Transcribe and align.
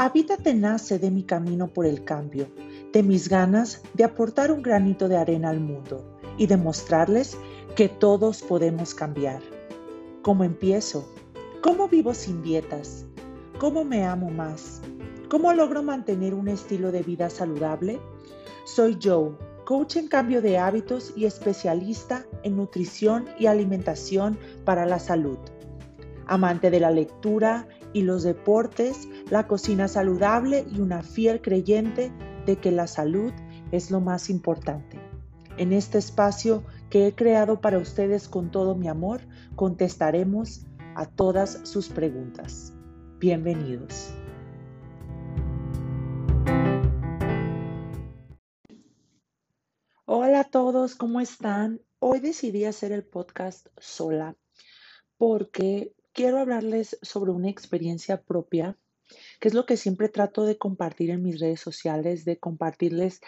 Habítate 0.00 0.54
nace 0.54 1.00
de 1.00 1.10
mi 1.10 1.24
camino 1.24 1.66
por 1.66 1.84
el 1.84 2.04
cambio, 2.04 2.46
de 2.92 3.02
mis 3.02 3.28
ganas 3.28 3.82
de 3.94 4.04
aportar 4.04 4.52
un 4.52 4.62
granito 4.62 5.08
de 5.08 5.16
arena 5.16 5.50
al 5.50 5.58
mundo 5.58 6.20
y 6.36 6.46
demostrarles 6.46 7.36
que 7.74 7.88
todos 7.88 8.40
podemos 8.42 8.94
cambiar. 8.94 9.42
¿Cómo 10.22 10.44
empiezo? 10.44 11.12
¿Cómo 11.62 11.88
vivo 11.88 12.14
sin 12.14 12.44
dietas? 12.44 13.06
¿Cómo 13.58 13.84
me 13.84 14.04
amo 14.04 14.30
más? 14.30 14.82
¿Cómo 15.28 15.52
logro 15.52 15.82
mantener 15.82 16.32
un 16.32 16.46
estilo 16.46 16.92
de 16.92 17.02
vida 17.02 17.28
saludable? 17.28 17.98
Soy 18.66 18.96
Joe, 19.02 19.32
coach 19.64 19.96
en 19.96 20.06
cambio 20.06 20.40
de 20.40 20.58
hábitos 20.58 21.12
y 21.16 21.24
especialista 21.24 22.24
en 22.44 22.56
nutrición 22.56 23.24
y 23.36 23.46
alimentación 23.46 24.38
para 24.64 24.86
la 24.86 25.00
salud. 25.00 25.38
Amante 26.28 26.70
de 26.70 26.78
la 26.78 26.92
lectura 26.92 27.66
y 27.92 28.02
los 28.02 28.22
deportes, 28.22 29.08
la 29.30 29.46
cocina 29.46 29.88
saludable 29.88 30.66
y 30.70 30.80
una 30.80 31.02
fiel 31.02 31.42
creyente 31.42 32.12
de 32.46 32.56
que 32.56 32.70
la 32.70 32.86
salud 32.86 33.32
es 33.72 33.90
lo 33.90 34.00
más 34.00 34.30
importante. 34.30 34.98
En 35.58 35.72
este 35.72 35.98
espacio 35.98 36.64
que 36.88 37.06
he 37.06 37.14
creado 37.14 37.60
para 37.60 37.78
ustedes 37.78 38.28
con 38.28 38.50
todo 38.50 38.74
mi 38.74 38.88
amor, 38.88 39.20
contestaremos 39.54 40.66
a 40.94 41.06
todas 41.06 41.60
sus 41.64 41.88
preguntas. 41.88 42.72
Bienvenidos. 43.18 44.14
Hola 50.06 50.40
a 50.40 50.44
todos, 50.44 50.94
¿cómo 50.94 51.20
están? 51.20 51.82
Hoy 51.98 52.20
decidí 52.20 52.64
hacer 52.64 52.92
el 52.92 53.04
podcast 53.04 53.66
sola 53.76 54.36
porque 55.18 55.92
quiero 56.12 56.38
hablarles 56.38 56.98
sobre 57.02 57.32
una 57.32 57.50
experiencia 57.50 58.22
propia, 58.22 58.78
que 59.40 59.48
es 59.48 59.54
lo 59.54 59.66
que 59.66 59.76
siempre 59.76 60.08
trato 60.08 60.44
de 60.44 60.58
compartir 60.58 61.10
en 61.10 61.22
mis 61.22 61.40
redes 61.40 61.60
sociales, 61.60 62.24
de 62.24 62.38
compartirles 62.38 63.20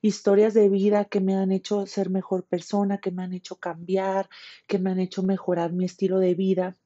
historias 0.00 0.54
de 0.54 0.68
vida 0.68 1.04
que 1.06 1.20
me 1.20 1.36
han 1.36 1.52
hecho 1.52 1.86
ser 1.86 2.10
mejor 2.10 2.44
persona, 2.44 2.98
que 2.98 3.10
me 3.10 3.22
han 3.22 3.32
hecho 3.32 3.56
cambiar, 3.56 4.28
que 4.66 4.78
me 4.78 4.90
han 4.90 5.00
hecho 5.00 5.22
mejorar 5.22 5.72
mi 5.72 5.84
estilo 5.84 6.18
de 6.18 6.34
vida. 6.34 6.76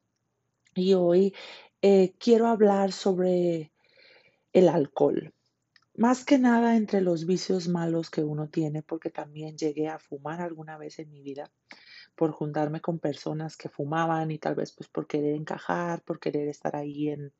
Y 0.74 0.94
hoy 0.94 1.34
eh, 1.82 2.14
quiero 2.18 2.48
hablar 2.48 2.92
sobre 2.92 3.72
el 4.52 4.68
alcohol. 4.68 5.34
Más 5.94 6.24
que 6.24 6.38
nada 6.38 6.76
entre 6.76 7.02
los 7.02 7.26
vicios 7.26 7.68
malos 7.68 8.08
que 8.08 8.24
uno 8.24 8.48
tiene, 8.48 8.82
porque 8.82 9.10
también 9.10 9.58
llegué 9.58 9.88
a 9.88 9.98
fumar 9.98 10.40
alguna 10.40 10.78
vez 10.78 10.98
en 10.98 11.10
mi 11.10 11.20
vida 11.20 11.50
por 12.14 12.32
juntarme 12.32 12.80
con 12.80 12.98
personas 12.98 13.56
que 13.56 13.68
fumaban 13.68 14.30
y 14.30 14.38
tal 14.38 14.54
vez 14.54 14.72
pues 14.72 14.88
por 14.88 15.06
querer 15.06 15.34
encajar, 15.34 16.02
por 16.02 16.18
querer 16.18 16.48
estar 16.48 16.76
ahí 16.76 17.10
en, 17.10 17.32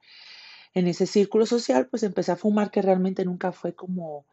en 0.75 0.89
ese 0.89 1.07
círculo 1.07 1.47
social, 1.47 1.89
pues 1.89 2.03
empecé 2.03 2.33
a 2.33 2.37
fumar 2.37 2.71
que 2.71 2.83
realmente 2.83 3.25
nunca 3.25 3.53
fue 3.53 3.75
como 3.75 4.27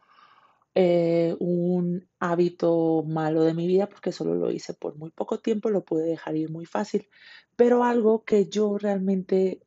eh, 0.75 1.35
un 1.39 2.07
hábito 2.19 3.03
malo 3.05 3.43
de 3.43 3.53
mi 3.53 3.67
vida 3.67 3.89
porque 3.89 4.11
solo 4.11 4.35
lo 4.35 4.51
hice 4.51 4.73
por 4.73 4.95
muy 4.97 5.11
poco 5.11 5.39
tiempo, 5.39 5.69
lo 5.69 5.83
pude 5.83 6.03
dejar 6.03 6.35
ir 6.35 6.51
muy 6.51 6.65
fácil, 6.65 7.09
pero 7.55 7.83
algo 7.83 8.23
que 8.23 8.47
yo 8.47 8.77
realmente 8.77 9.61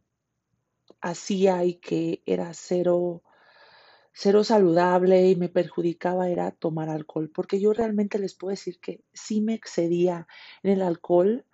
hacía 1.01 1.65
y 1.65 1.75
que 1.75 2.23
era 2.25 2.55
cero, 2.55 3.23
cero 4.13 4.45
saludable 4.45 5.29
y 5.29 5.37
me 5.37 5.49
perjudicaba 5.49 6.31
era 6.31 6.51
tomar 6.53 6.89
alcohol, 6.89 7.31
porque 7.35 7.61
yo 7.61 7.73
realmente 7.73 8.19
les 8.19 8.35
puedo 8.35 8.51
decir 8.51 8.79
que 8.81 9.05
sí 9.13 9.41
me 9.41 9.55
excedía 9.55 10.27
en 10.63 10.73
el 10.73 10.83
alcohol 10.83 11.45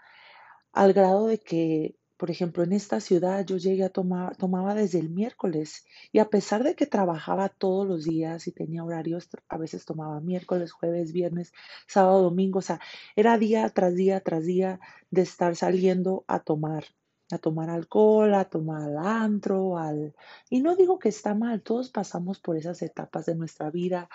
al 0.73 0.93
grado 0.93 1.27
de 1.27 1.39
que 1.39 1.97
por 2.19 2.33
ejemplo, 2.33 2.65
en 2.65 2.73
esta 2.73 3.01
ciudad 3.01 3.47
yo 3.47 3.57
llegué 3.59 3.85
a 3.85 3.91
tomar, 3.91 4.37
tomaba 4.37 4.75
desde 4.75 4.99
el 4.99 5.09
miércoles 5.09 5.87
y 6.13 6.19
a 6.19 6.29
pesar 6.29 6.65
de 6.65 6.75
que 6.75 6.85
trabajaba 6.85 7.49
todos 7.49 7.87
los 7.87 8.05
días 8.05 8.49
y 8.49 8.53
tenía 8.53 8.85
horarios, 8.85 9.29
a 9.49 9.57
veces 9.57 9.85
tomaba 9.85 10.21
miércoles, 10.21 10.73
jueves, 10.73 11.13
viernes, 11.13 11.53
sábado, 11.87 12.23
domingo, 12.23 12.59
o 12.59 12.63
sea, 12.63 12.81
era 13.15 13.39
día 13.39 13.69
tras 13.71 13.95
día 13.95 14.21
tras 14.21 14.45
día 14.45 14.81
de 15.13 15.23
estar 15.23 15.55
saliendo 15.55 16.25
a 16.27 16.41
tomar, 16.41 16.85
a 17.31 17.39
tomar 17.39 17.71
alcohol, 17.71 18.35
a 18.35 18.47
tomar 18.47 18.97
antro, 18.97 19.79
al... 19.79 20.15
Y 20.51 20.61
no 20.61 20.75
digo 20.75 20.99
que 20.99 21.11
está 21.11 21.35
mal, 21.35 21.63
todos 21.63 21.91
pasamos 21.91 22.41
por 22.41 22.57
esas 22.57 22.83
etapas 22.83 23.27
de 23.27 23.37
nuestra 23.37 23.71
vida 23.71 24.09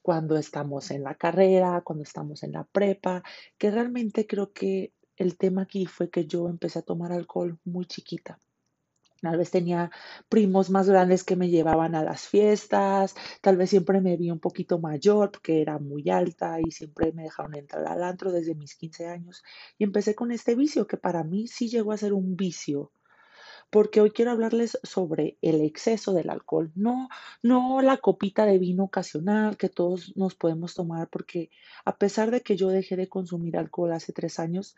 cuando 0.00 0.38
estamos 0.38 0.90
en 0.90 1.04
la 1.04 1.16
carrera, 1.16 1.82
cuando 1.84 2.02
estamos 2.02 2.42
en 2.44 2.52
la 2.52 2.64
prepa, 2.64 3.22
que 3.58 3.70
realmente 3.70 4.26
creo 4.26 4.52
que 4.52 4.94
el 5.22 5.36
tema 5.36 5.62
aquí 5.62 5.86
fue 5.86 6.10
que 6.10 6.26
yo 6.26 6.48
empecé 6.48 6.80
a 6.80 6.82
tomar 6.82 7.12
alcohol 7.12 7.58
muy 7.64 7.86
chiquita. 7.86 8.38
Tal 9.22 9.38
vez 9.38 9.52
tenía 9.52 9.90
primos 10.28 10.68
más 10.68 10.88
grandes 10.88 11.22
que 11.22 11.36
me 11.36 11.48
llevaban 11.48 11.94
a 11.94 12.02
las 12.02 12.26
fiestas, 12.26 13.14
tal 13.40 13.56
vez 13.56 13.70
siempre 13.70 14.00
me 14.00 14.16
vi 14.16 14.32
un 14.32 14.40
poquito 14.40 14.80
mayor 14.80 15.30
porque 15.30 15.62
era 15.62 15.78
muy 15.78 16.10
alta 16.10 16.58
y 16.60 16.72
siempre 16.72 17.12
me 17.12 17.22
dejaron 17.22 17.54
entrar 17.54 17.86
al 17.86 18.02
antro 18.02 18.32
desde 18.32 18.56
mis 18.56 18.74
15 18.74 19.06
años. 19.06 19.44
Y 19.78 19.84
empecé 19.84 20.16
con 20.16 20.32
este 20.32 20.56
vicio 20.56 20.88
que 20.88 20.96
para 20.96 21.22
mí 21.22 21.46
sí 21.46 21.68
llegó 21.68 21.92
a 21.92 21.98
ser 21.98 22.12
un 22.14 22.36
vicio, 22.36 22.90
porque 23.70 24.00
hoy 24.00 24.10
quiero 24.10 24.32
hablarles 24.32 24.78
sobre 24.82 25.38
el 25.40 25.60
exceso 25.60 26.12
del 26.12 26.28
alcohol, 26.28 26.72
no, 26.74 27.08
no 27.42 27.80
la 27.80 27.98
copita 27.98 28.44
de 28.44 28.58
vino 28.58 28.84
ocasional 28.84 29.56
que 29.56 29.68
todos 29.68 30.16
nos 30.16 30.34
podemos 30.34 30.74
tomar, 30.74 31.08
porque 31.08 31.48
a 31.84 31.96
pesar 31.96 32.32
de 32.32 32.40
que 32.40 32.56
yo 32.56 32.70
dejé 32.70 32.96
de 32.96 33.08
consumir 33.08 33.56
alcohol 33.56 33.92
hace 33.92 34.12
tres 34.12 34.40
años, 34.40 34.74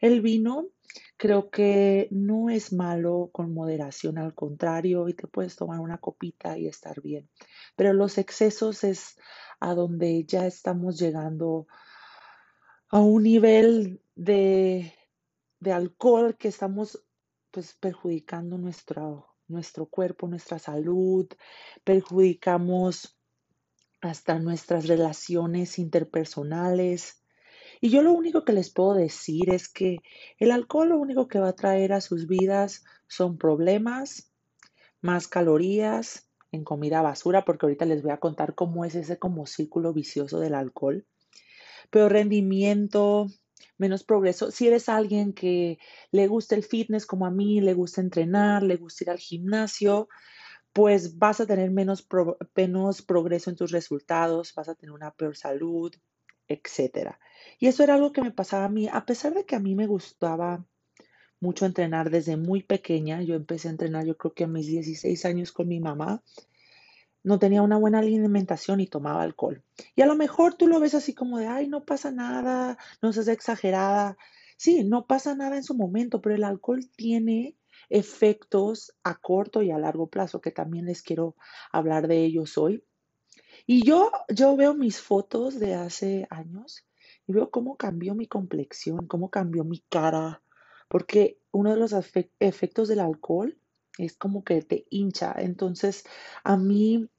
el 0.00 0.20
vino 0.20 0.68
creo 1.16 1.50
que 1.50 2.08
no 2.10 2.48
es 2.48 2.72
malo 2.72 3.30
con 3.32 3.52
moderación, 3.52 4.18
al 4.18 4.34
contrario, 4.34 5.08
y 5.08 5.14
te 5.14 5.26
puedes 5.26 5.56
tomar 5.56 5.80
una 5.80 5.98
copita 5.98 6.56
y 6.56 6.66
estar 6.66 7.02
bien. 7.02 7.28
Pero 7.76 7.92
los 7.92 8.18
excesos 8.18 8.84
es 8.84 9.18
a 9.60 9.74
donde 9.74 10.24
ya 10.24 10.46
estamos 10.46 10.98
llegando 10.98 11.66
a 12.90 13.00
un 13.00 13.24
nivel 13.24 14.00
de, 14.14 14.94
de 15.60 15.72
alcohol 15.72 16.36
que 16.36 16.48
estamos 16.48 17.04
pues 17.50 17.74
perjudicando 17.74 18.56
nuestro, 18.56 19.34
nuestro 19.48 19.86
cuerpo, 19.86 20.28
nuestra 20.28 20.58
salud, 20.58 21.26
perjudicamos 21.84 23.18
hasta 24.00 24.38
nuestras 24.38 24.86
relaciones 24.86 25.78
interpersonales, 25.78 27.17
y 27.80 27.90
yo 27.90 28.02
lo 28.02 28.12
único 28.12 28.44
que 28.44 28.52
les 28.52 28.70
puedo 28.70 28.94
decir 28.94 29.50
es 29.50 29.68
que 29.68 29.98
el 30.38 30.50
alcohol 30.50 30.90
lo 30.90 30.98
único 30.98 31.28
que 31.28 31.38
va 31.38 31.48
a 31.48 31.56
traer 31.56 31.92
a 31.92 32.00
sus 32.00 32.26
vidas 32.26 32.84
son 33.06 33.38
problemas, 33.38 34.32
más 35.00 35.28
calorías 35.28 36.28
en 36.50 36.64
comida 36.64 37.02
basura, 37.02 37.44
porque 37.44 37.66
ahorita 37.66 37.84
les 37.84 38.02
voy 38.02 38.12
a 38.12 38.20
contar 38.20 38.54
cómo 38.54 38.84
es 38.84 38.94
ese 38.94 39.18
como 39.18 39.46
círculo 39.46 39.92
vicioso 39.92 40.40
del 40.40 40.54
alcohol. 40.54 41.06
Pero 41.90 42.08
rendimiento, 42.08 43.26
menos 43.76 44.04
progreso. 44.04 44.50
Si 44.50 44.66
eres 44.66 44.88
alguien 44.88 45.32
que 45.32 45.78
le 46.10 46.26
gusta 46.26 46.54
el 46.54 46.64
fitness 46.64 47.06
como 47.06 47.26
a 47.26 47.30
mí, 47.30 47.60
le 47.60 47.74
gusta 47.74 48.00
entrenar, 48.00 48.62
le 48.62 48.76
gusta 48.76 49.04
ir 49.04 49.10
al 49.10 49.18
gimnasio, 49.18 50.08
pues 50.72 51.18
vas 51.18 51.40
a 51.40 51.46
tener 51.46 51.70
menos, 51.70 52.06
menos 52.54 53.02
progreso 53.02 53.50
en 53.50 53.56
tus 53.56 53.70
resultados, 53.70 54.52
vas 54.54 54.68
a 54.68 54.74
tener 54.74 54.92
una 54.92 55.12
peor 55.12 55.36
salud, 55.36 55.92
etcétera. 56.48 57.20
Y 57.58 57.66
eso 57.66 57.82
era 57.82 57.94
algo 57.94 58.12
que 58.12 58.22
me 58.22 58.30
pasaba 58.30 58.64
a 58.64 58.68
mí, 58.68 58.88
a 58.90 59.04
pesar 59.06 59.34
de 59.34 59.44
que 59.44 59.56
a 59.56 59.60
mí 59.60 59.74
me 59.74 59.86
gustaba 59.86 60.64
mucho 61.40 61.66
entrenar 61.66 62.10
desde 62.10 62.36
muy 62.36 62.62
pequeña, 62.62 63.22
yo 63.22 63.34
empecé 63.34 63.68
a 63.68 63.72
entrenar 63.72 64.04
yo 64.06 64.16
creo 64.16 64.34
que 64.34 64.44
a 64.44 64.48
mis 64.48 64.66
16 64.66 65.24
años 65.24 65.52
con 65.52 65.68
mi 65.68 65.80
mamá, 65.80 66.22
no 67.22 67.38
tenía 67.38 67.62
una 67.62 67.76
buena 67.76 67.98
alimentación 67.98 68.80
y 68.80 68.86
tomaba 68.86 69.22
alcohol. 69.22 69.62
Y 69.94 70.02
a 70.02 70.06
lo 70.06 70.16
mejor 70.16 70.54
tú 70.54 70.66
lo 70.66 70.80
ves 70.80 70.94
así 70.94 71.14
como 71.14 71.38
de, 71.38 71.46
ay, 71.46 71.68
no 71.68 71.84
pasa 71.84 72.10
nada, 72.10 72.78
no 73.02 73.12
seas 73.12 73.28
exagerada. 73.28 74.16
Sí, 74.56 74.84
no 74.84 75.06
pasa 75.06 75.34
nada 75.34 75.56
en 75.56 75.62
su 75.62 75.74
momento, 75.74 76.20
pero 76.20 76.34
el 76.34 76.44
alcohol 76.44 76.88
tiene 76.96 77.56
efectos 77.90 78.94
a 79.02 79.16
corto 79.16 79.62
y 79.62 79.70
a 79.70 79.78
largo 79.78 80.08
plazo, 80.08 80.40
que 80.40 80.50
también 80.50 80.86
les 80.86 81.02
quiero 81.02 81.36
hablar 81.72 82.08
de 82.08 82.24
ellos 82.24 82.58
hoy. 82.58 82.84
Y 83.70 83.84
yo, 83.84 84.10
yo 84.34 84.56
veo 84.56 84.72
mis 84.72 84.98
fotos 84.98 85.60
de 85.60 85.74
hace 85.74 86.26
años 86.30 86.86
y 87.26 87.34
veo 87.34 87.50
cómo 87.50 87.76
cambió 87.76 88.14
mi 88.14 88.26
complexión, 88.26 89.06
cómo 89.06 89.28
cambió 89.30 89.62
mi 89.62 89.80
cara, 89.90 90.42
porque 90.88 91.38
uno 91.52 91.72
de 91.72 91.76
los 91.76 91.92
efectos 91.92 92.88
del 92.88 93.00
alcohol 93.00 93.58
es 93.98 94.16
como 94.16 94.42
que 94.42 94.62
te 94.62 94.86
hincha. 94.88 95.34
Entonces, 95.36 96.04
a 96.44 96.56
mí 96.56 97.10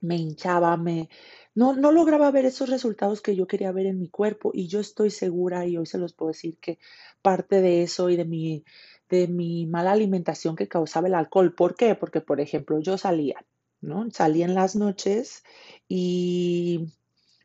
me 0.00 0.16
hinchaba, 0.16 0.76
me 0.76 1.08
no, 1.54 1.74
no 1.74 1.92
lograba 1.92 2.30
ver 2.30 2.44
esos 2.46 2.70
resultados 2.70 3.22
que 3.22 3.34
yo 3.36 3.46
quería 3.46 3.72
ver 3.72 3.86
en 3.86 3.98
mi 3.98 4.10
cuerpo 4.10 4.50
y 4.54 4.68
yo 4.68 4.80
estoy 4.80 5.10
segura 5.10 5.66
y 5.66 5.78
hoy 5.78 5.86
se 5.86 5.98
los 5.98 6.12
puedo 6.12 6.32
decir 6.32 6.58
que 6.60 6.78
parte 7.22 7.62
de 7.62 7.82
eso 7.82 8.10
y 8.10 8.16
de 8.16 8.26
mi 8.26 8.64
de 9.08 9.28
mi 9.28 9.66
mala 9.66 9.92
alimentación 9.92 10.56
que 10.56 10.68
causaba 10.68 11.08
el 11.08 11.14
alcohol. 11.14 11.54
¿Por 11.54 11.76
qué? 11.76 11.94
Porque, 11.94 12.20
por 12.20 12.40
ejemplo, 12.40 12.80
yo 12.80 12.98
salía, 12.98 13.46
¿no? 13.80 14.08
Salía 14.12 14.46
en 14.46 14.54
las 14.54 14.76
noches 14.76 15.44
y 15.88 16.92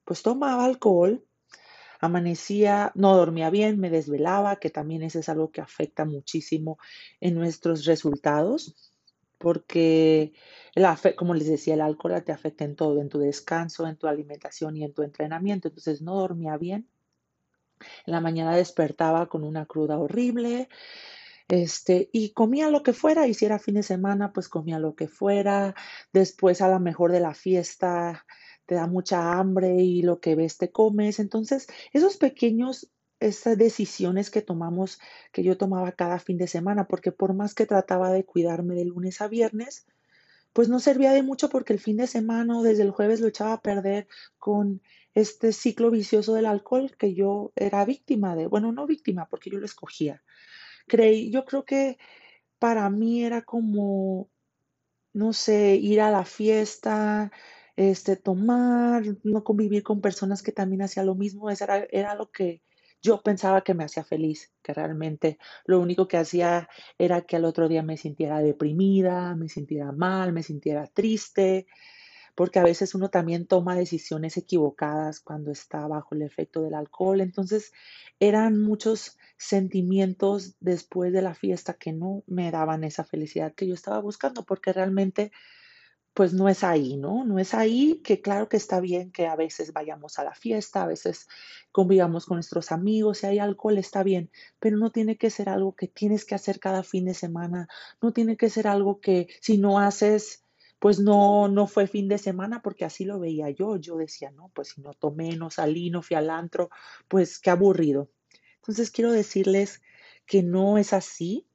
pues 0.06 0.22
tomaba 0.24 0.66
alcohol, 0.66 1.24
amanecía, 2.00 2.92
no 2.96 3.16
dormía 3.16 3.50
bien, 3.50 3.80
me 3.80 3.90
desvelaba, 3.90 4.58
que 4.58 4.70
también 4.70 5.04
eso 5.04 5.20
es 5.20 5.30
algo 5.30 5.52
que 5.52 5.62
afecta 5.62 6.06
muchísimo 6.06 6.78
en 7.20 7.36
nuestros 7.36 7.86
resultados. 7.86 8.76
porque, 9.42 10.34
como 11.18 11.34
les 11.34 11.48
decía, 11.48 11.74
el 11.74 11.82
alcohol 11.82 12.24
te 12.24 12.32
afecta 12.32 12.64
en 12.64 12.76
todo, 12.76 13.02
en 13.02 13.10
tu 13.10 13.20
descanso, 13.20 13.88
en 13.88 13.98
tu 13.98 14.08
alimentación 14.08 14.78
y 14.78 14.84
en 14.84 14.94
tu 14.94 15.02
entrenamiento. 15.04 15.68
Entonces 15.68 16.02
no 16.02 16.16
dormía 16.16 16.58
bien. 16.58 16.88
En 18.06 18.14
la 18.14 18.22
mañana 18.22 18.56
despertaba 18.56 19.28
con 19.28 19.44
una 19.44 19.66
cruda 19.66 19.98
horrible, 19.98 20.70
este, 21.52 22.10
y 22.14 22.32
comía 22.32 22.70
lo 22.70 22.82
que 22.82 22.94
fuera, 22.94 23.28
y 23.28 23.34
si 23.34 23.46
era 23.46 23.60
fin 23.60 23.76
de 23.76 23.84
semana, 23.84 24.32
pues 24.32 24.48
comía 24.48 24.80
lo 24.80 24.96
que 24.96 25.10
fuera. 25.10 25.76
Después, 26.14 26.62
a 26.62 26.70
lo 26.70 26.80
mejor 26.80 27.12
de 27.12 27.20
la 27.20 27.34
fiesta, 27.34 28.26
te 28.66 28.76
da 28.76 28.88
mucha 28.88 29.34
hambre 29.34 29.76
y 29.76 30.02
lo 30.02 30.22
que 30.22 30.36
ves 30.36 30.58
te 30.58 30.72
comes. 30.72 31.20
Entonces, 31.20 31.68
esos 31.92 32.16
pequeños, 32.16 32.90
esas 33.20 33.58
decisiones 33.58 34.30
que 34.32 34.42
tomamos, 34.42 35.00
que 35.34 35.44
yo 35.44 35.58
tomaba 35.58 35.92
cada 35.92 36.20
fin 36.20 36.38
de 36.38 36.48
semana, 36.48 36.88
porque 36.88 37.12
por 37.12 37.34
más 37.34 37.54
que 37.54 37.66
trataba 37.66 38.12
de 38.12 38.24
cuidarme 38.24 38.76
de 38.76 38.86
lunes 38.86 39.20
a 39.20 39.28
viernes, 39.28 39.86
pues 40.54 40.70
no 40.70 40.80
servía 40.80 41.12
de 41.12 41.24
mucho 41.24 41.50
porque 41.50 41.74
el 41.74 41.80
fin 41.80 41.98
de 41.98 42.08
semana 42.08 42.62
desde 42.62 42.84
el 42.84 42.92
jueves 42.92 43.20
lo 43.20 43.28
echaba 43.28 43.54
a 43.54 43.62
perder 43.62 44.08
con 44.38 44.82
este 45.14 45.52
ciclo 45.52 45.92
vicioso 45.92 46.34
del 46.34 46.46
alcohol 46.46 46.96
que 46.98 47.14
yo 47.14 47.52
era 47.58 47.84
víctima 47.84 48.38
de, 48.38 48.48
bueno, 48.48 48.72
no 48.72 48.88
víctima 48.88 49.28
porque 49.30 49.50
yo 49.50 49.60
lo 49.60 49.66
escogía. 49.66 50.24
Creí, 50.92 51.32
yo 51.32 51.46
creo 51.46 51.64
que 51.64 51.98
para 52.60 52.90
mí 52.90 53.24
era 53.24 53.44
como, 53.44 54.30
no 55.14 55.34
sé, 55.34 55.76
ir 55.76 56.02
a 56.02 56.12
la 56.12 56.26
fiesta, 56.26 57.32
este, 57.78 58.18
tomar, 58.18 59.04
no 59.24 59.44
convivir 59.44 59.84
con 59.84 60.02
personas 60.02 60.44
que 60.44 60.52
también 60.54 60.84
hacían 60.84 61.08
lo 61.08 61.16
mismo, 61.16 61.50
eso 61.50 61.66
era, 61.66 61.88
era 61.92 62.16
lo 62.16 62.32
que 62.32 62.64
yo 63.02 63.22
pensaba 63.24 63.64
que 63.64 63.74
me 63.76 63.86
hacía 63.86 64.04
feliz, 64.04 64.54
que 64.64 64.74
realmente 64.74 65.40
lo 65.66 65.80
único 65.80 66.08
que 66.08 66.18
hacía 66.18 66.70
era 66.98 67.22
que 67.22 67.38
al 67.38 67.46
otro 67.46 67.70
día 67.70 67.84
me 67.84 67.98
sintiera 67.98 68.40
deprimida, 68.42 69.36
me 69.36 69.50
sintiera 69.50 69.92
mal, 69.94 70.34
me 70.34 70.44
sintiera 70.44 70.88
triste, 70.88 71.68
porque 72.36 72.60
a 72.60 72.64
veces 72.64 72.96
uno 72.96 73.10
también 73.10 73.48
toma 73.48 73.76
decisiones 73.76 74.38
equivocadas 74.38 75.20
cuando 75.20 75.52
está 75.52 75.88
bajo 75.88 76.16
el 76.16 76.22
efecto 76.24 76.62
del 76.62 76.74
alcohol. 76.74 77.22
Entonces 77.22 77.72
eran 78.20 78.60
muchos 78.60 79.18
sentimientos 79.38 80.56
después 80.60 81.14
de 81.14 81.22
la 81.22 81.34
fiesta 81.34 81.74
que 81.74 81.94
no 81.94 82.24
me 82.28 82.52
daban 82.52 82.84
esa 82.84 83.04
felicidad 83.04 83.54
que 83.54 83.68
yo 83.68 83.74
estaba 83.74 84.00
buscando, 84.00 84.44
porque 84.44 84.74
realmente 84.74 85.32
pues 86.14 86.34
no 86.34 86.50
es 86.50 86.64
ahí, 86.64 86.98
¿no? 86.98 87.24
No 87.24 87.40
es 87.40 87.54
ahí 87.54 88.02
que 88.04 88.22
claro 88.22 88.50
que 88.50 88.58
está 88.58 88.80
bien 88.82 89.12
que 89.12 89.28
a 89.28 89.36
veces 89.36 89.72
vayamos 89.72 90.20
a 90.20 90.24
la 90.24 90.36
fiesta, 90.36 90.84
a 90.84 90.88
veces 90.88 91.28
convivamos 91.72 92.26
con 92.26 92.36
nuestros 92.36 92.72
amigos, 92.72 93.20
si 93.20 93.28
hay 93.28 93.40
alcohol 93.40 93.78
está 93.78 94.04
bien, 94.04 94.30
pero 94.60 94.78
no 94.78 94.92
tiene 94.92 95.18
que 95.18 95.30
ser 95.30 95.48
algo 95.50 95.76
que 95.76 95.88
tienes 95.88 96.26
que 96.26 96.36
hacer 96.36 96.60
cada 96.60 96.84
fin 96.84 97.06
de 97.06 97.14
semana, 97.14 97.68
no 98.02 98.12
tiene 98.12 98.36
que 98.36 98.50
ser 98.50 98.68
algo 98.68 99.00
que 99.00 99.28
si 99.42 99.58
no 99.58 99.80
haces, 99.80 100.44
pues 100.82 101.00
no, 101.00 101.48
no 101.48 101.68
fue 101.68 101.86
fin 101.86 102.08
de 102.08 102.18
semana, 102.18 102.64
porque 102.64 102.86
así 102.86 103.06
lo 103.06 103.20
veía 103.20 103.52
yo, 103.52 103.78
yo 103.78 103.98
decía, 103.98 104.32
no, 104.32 104.50
pues 104.50 104.70
si 104.70 104.82
no 104.82 104.96
tomé, 104.96 105.38
no 105.38 105.52
salí, 105.52 105.92
no 105.92 106.02
pues 107.08 107.38
qué 107.38 107.52
aburrido. 107.52 108.10
Entonces 108.56 108.90
quiero 108.90 109.12
decirles 109.12 109.84
que 110.26 110.42
no 110.42 110.80
es 110.80 110.92
así, 110.94 111.46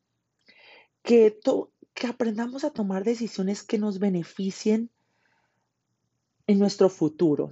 que 1.02 1.32
todo 1.32 1.72
que 1.92 2.06
aprendamos 2.06 2.62
a 2.62 2.70
tomar 2.70 3.02
decisiones 3.02 3.64
que 3.64 3.78
nos 3.78 3.98
beneficien 3.98 4.90
en 6.46 6.60
nuestro 6.60 6.88
futuro. 6.88 7.46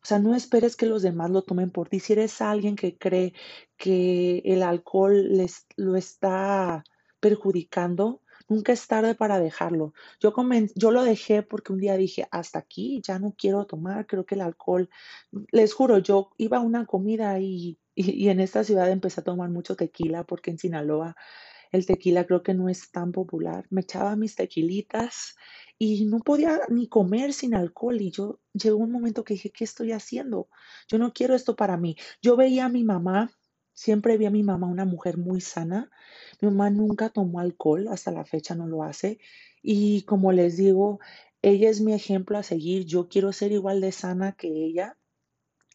O 0.00 0.04
sea, 0.04 0.20
no 0.20 0.36
esperes 0.36 0.76
que 0.76 0.86
los 0.86 1.02
demás 1.02 1.30
lo 1.30 1.42
tomen 1.42 1.72
por 1.72 1.88
ti. 1.88 1.98
Si 1.98 2.12
eres 2.12 2.40
alguien 2.40 2.76
que 2.76 2.96
cree 2.96 3.32
que 3.76 4.40
el 4.44 4.62
alcohol 4.62 5.36
les, 5.36 5.66
lo 5.74 5.96
está 5.96 6.84
perjudicando, 7.18 8.22
nunca 8.48 8.72
es 8.72 8.86
tarde 8.86 9.14
para 9.14 9.38
dejarlo. 9.40 9.92
Yo, 10.20 10.32
yo 10.74 10.90
lo 10.90 11.02
dejé 11.02 11.42
porque 11.42 11.72
un 11.72 11.80
día 11.80 11.96
dije, 11.96 12.28
hasta 12.30 12.58
aquí, 12.58 13.00
ya 13.04 13.18
no 13.18 13.34
quiero 13.36 13.66
tomar, 13.66 14.06
creo 14.06 14.24
que 14.26 14.34
el 14.34 14.40
alcohol, 14.42 14.88
les 15.52 15.74
juro, 15.74 15.98
yo 15.98 16.30
iba 16.38 16.58
a 16.58 16.60
una 16.60 16.86
comida 16.86 17.38
y, 17.40 17.78
y 17.94 18.28
en 18.28 18.40
esta 18.40 18.64
ciudad 18.64 18.90
empecé 18.90 19.20
a 19.20 19.24
tomar 19.24 19.50
mucho 19.50 19.76
tequila 19.76 20.24
porque 20.24 20.50
en 20.50 20.58
Sinaloa 20.58 21.16
el 21.72 21.86
tequila 21.86 22.26
creo 22.26 22.42
que 22.42 22.54
no 22.54 22.68
es 22.68 22.90
tan 22.90 23.12
popular. 23.12 23.66
Me 23.70 23.82
echaba 23.82 24.16
mis 24.16 24.36
tequilitas 24.36 25.36
y 25.78 26.04
no 26.06 26.20
podía 26.20 26.60
ni 26.68 26.88
comer 26.88 27.32
sin 27.32 27.54
alcohol. 27.54 28.00
Y 28.00 28.10
yo 28.10 28.40
llegó 28.52 28.78
un 28.78 28.92
momento 28.92 29.24
que 29.24 29.34
dije, 29.34 29.50
¿qué 29.50 29.64
estoy 29.64 29.92
haciendo? 29.92 30.48
Yo 30.88 30.98
no 30.98 31.12
quiero 31.12 31.34
esto 31.34 31.56
para 31.56 31.76
mí. 31.76 31.96
Yo 32.22 32.36
veía 32.36 32.66
a 32.66 32.68
mi 32.68 32.84
mamá, 32.84 33.30
siempre 33.78 34.18
vi 34.18 34.26
a 34.26 34.30
mi 34.30 34.42
mamá 34.42 34.66
una 34.66 34.84
mujer 34.84 35.18
muy 35.18 35.40
sana. 35.40 35.90
Mi 36.40 36.48
mamá 36.48 36.68
nunca 36.70 37.10
tomó 37.10 37.38
alcohol, 37.38 37.86
hasta 37.88 38.10
la 38.10 38.24
fecha 38.24 38.56
no 38.56 38.66
lo 38.66 38.82
hace. 38.82 39.20
Y 39.62 40.02
como 40.02 40.32
les 40.32 40.56
digo, 40.56 40.98
ella 41.42 41.70
es 41.70 41.80
mi 41.80 41.94
ejemplo 41.94 42.38
a 42.38 42.42
seguir. 42.42 42.84
Yo 42.86 43.08
quiero 43.08 43.32
ser 43.32 43.52
igual 43.52 43.80
de 43.80 43.92
sana 43.92 44.32
que 44.32 44.48
ella. 44.48 44.96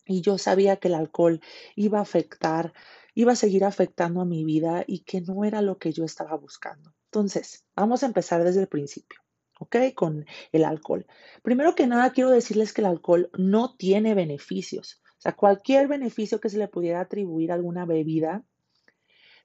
Y 0.05 0.19
yo 0.21 0.37
sabía 0.37 0.75
que 0.77 0.89
el 0.89 0.95
alcohol 0.95 1.39
iba 1.75 1.99
a 1.99 2.01
afectar 2.01 2.73
iba 3.15 3.33
a 3.33 3.35
seguir 3.35 3.63
afectando 3.63 4.21
a 4.21 4.25
mi 4.25 4.43
vida 4.43 4.83
y 4.87 5.03
que 5.03 5.21
no 5.21 5.45
era 5.45 5.61
lo 5.61 5.77
que 5.77 5.93
yo 5.93 6.03
estaba 6.03 6.35
buscando. 6.35 6.95
Entonces, 7.05 7.63
vamos 7.75 8.01
a 8.01 8.07
empezar 8.07 8.43
desde 8.43 8.61
el 8.61 8.67
principio. 8.67 9.19
¿ok? 9.59 9.93
Con 9.95 10.25
el 10.51 10.65
alcohol. 10.65 11.05
Primero 11.43 11.75
que 11.75 11.85
nada, 11.85 12.11
quiero 12.11 12.31
decirles 12.31 12.73
que 12.73 12.81
el 12.81 12.87
alcohol 12.87 13.29
no 13.37 13.75
tiene 13.75 14.15
beneficios. 14.15 15.02
Sea, 15.23 15.31
cualquier 15.31 15.87
beneficio 15.87 16.41
que 16.41 16.49
se 16.49 16.57
le 16.57 16.67
pudiera 16.67 16.99
atribuir 16.99 17.51
a 17.51 17.55
alguna 17.55 17.85
bebida 17.85 18.43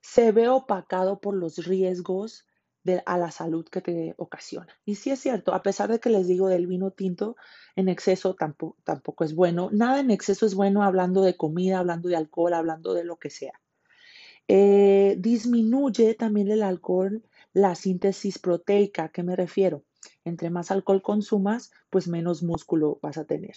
se 0.01 0.33
ve 0.33 0.49
opacado 0.49 1.21
por 1.21 1.35
los 1.35 1.65
riesgos 1.67 2.47
a 3.07 3.17
la 3.17 3.31
salud 3.31 3.65
que 3.69 3.81
te 3.81 4.15
ocasiona. 4.17 4.75
Y 4.85 4.97
sí 4.97 5.11
es 5.11 5.21
cierto, 5.21 5.55
a 5.55 5.63
pesar 5.63 5.89
de 5.89 6.01
que 6.01 6.11
les 6.11 6.27
digo 6.27 6.49
del 6.49 6.67
vino 6.67 6.91
tinto, 6.91 7.37
en 7.77 7.89
exceso 7.89 8.35
tampoco, 8.35 8.77
tampoco 8.83 9.23
es 9.23 9.37
bueno. 9.37 9.69
Nada 9.73 10.01
en 10.01 10.11
exceso 10.11 10.47
es 10.47 10.55
bueno 10.57 10.83
hablando 10.83 11.23
de 11.23 11.37
comida, 11.37 11.79
hablando 11.79 12.09
de 12.09 12.17
alcohol, 12.17 12.55
hablando 12.55 12.95
de 12.95 13.05
lo 13.05 13.17
que 13.17 13.31
sea. 13.31 13.61
Eh, 14.49 15.15
disminuye 15.19 16.15
también 16.15 16.51
el 16.51 16.63
alcohol 16.63 17.23
la 17.53 17.77
síntesis 17.77 18.39
proteica. 18.41 19.05
¿A 19.05 19.09
qué 19.11 19.23
me 19.23 19.37
refiero? 19.37 19.85
Entre 20.25 20.51
más 20.51 20.73
alcohol 20.73 21.03
consumas, 21.03 21.71
pues 21.89 22.09
menos 22.09 22.43
músculo 22.43 22.99
vas 23.01 23.19
a 23.19 23.27
tener. 23.27 23.55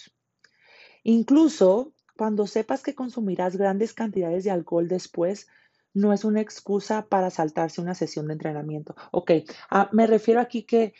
Incluso 1.02 1.94
cuando 2.16 2.46
sepas 2.46 2.82
que 2.82 2.94
consumirás 2.94 3.56
grandes 3.56 3.94
cantidades 3.94 4.44
de 4.44 4.50
alcohol 4.50 4.88
después, 4.88 5.48
no 5.94 6.12
es 6.12 6.24
una 6.24 6.40
excusa 6.40 7.06
para 7.06 7.30
saltarse 7.30 7.80
una 7.80 7.94
sesión 7.94 8.26
de 8.26 8.34
entrenamiento. 8.34 8.94
Ok, 9.10 9.32
ah, 9.70 9.88
me 9.92 10.06
refiero 10.06 10.40
aquí 10.40 10.62
que, 10.62 10.94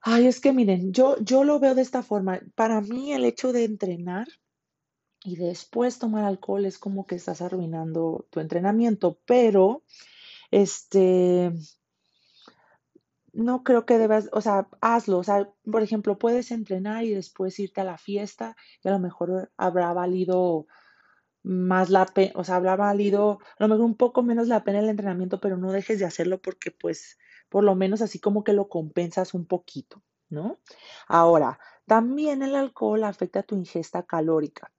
ay, 0.00 0.26
es 0.26 0.40
que 0.40 0.52
miren, 0.52 0.92
yo, 0.92 1.16
yo 1.20 1.44
lo 1.44 1.58
veo 1.58 1.74
de 1.74 1.82
esta 1.82 2.02
forma. 2.02 2.40
Para 2.54 2.80
mí 2.80 3.12
el 3.12 3.24
hecho 3.24 3.52
de 3.52 3.64
entrenar 3.64 4.28
y 5.24 5.36
después 5.36 5.98
tomar 5.98 6.24
alcohol 6.24 6.66
es 6.66 6.78
como 6.78 7.06
que 7.06 7.16
estás 7.16 7.40
arruinando 7.40 8.26
tu 8.30 8.40
entrenamiento, 8.40 9.18
pero 9.26 9.82
este, 10.50 11.52
no 13.36 13.62
creo 13.64 13.84
que 13.84 13.98
debas, 13.98 14.28
o 14.32 14.40
sea, 14.40 14.68
hazlo, 14.80 15.18
o 15.18 15.24
sea, 15.24 15.50
por 15.70 15.82
ejemplo, 15.82 16.18
puedes 16.18 16.50
entrenar 16.50 17.04
y 17.04 17.14
después 17.14 17.58
irte 17.58 17.82
a 17.82 17.84
la 17.84 17.98
fiesta 17.98 18.56
y 18.82 18.88
a 18.88 18.92
lo 18.92 18.98
mejor 18.98 19.52
habrá 19.56 19.92
valido 19.92 20.66
más 21.42 21.90
la 21.90 22.06
pena, 22.06 22.32
o 22.36 22.44
sea, 22.44 22.56
habrá 22.56 22.76
valido 22.76 23.38
a 23.58 23.64
lo 23.64 23.68
mejor 23.68 23.84
un 23.84 23.96
poco 23.96 24.22
menos 24.22 24.48
la 24.48 24.64
pena 24.64 24.80
el 24.80 24.88
entrenamiento, 24.88 25.38
pero 25.40 25.56
no 25.58 25.70
dejes 25.70 25.98
de 25.98 26.06
hacerlo 26.06 26.40
porque 26.40 26.70
pues 26.70 27.18
por 27.48 27.62
lo 27.62 27.74
menos 27.76 28.02
así 28.02 28.18
como 28.18 28.42
que 28.42 28.52
lo 28.54 28.68
compensas 28.68 29.34
un 29.34 29.46
poquito, 29.46 30.02
¿no? 30.30 30.58
Ahora, 31.06 31.60
también 31.86 32.42
el 32.42 32.56
alcohol 32.56 33.04
afecta 33.04 33.42
tu 33.42 33.54
ingesta 33.54 34.02
calórica. 34.04 34.72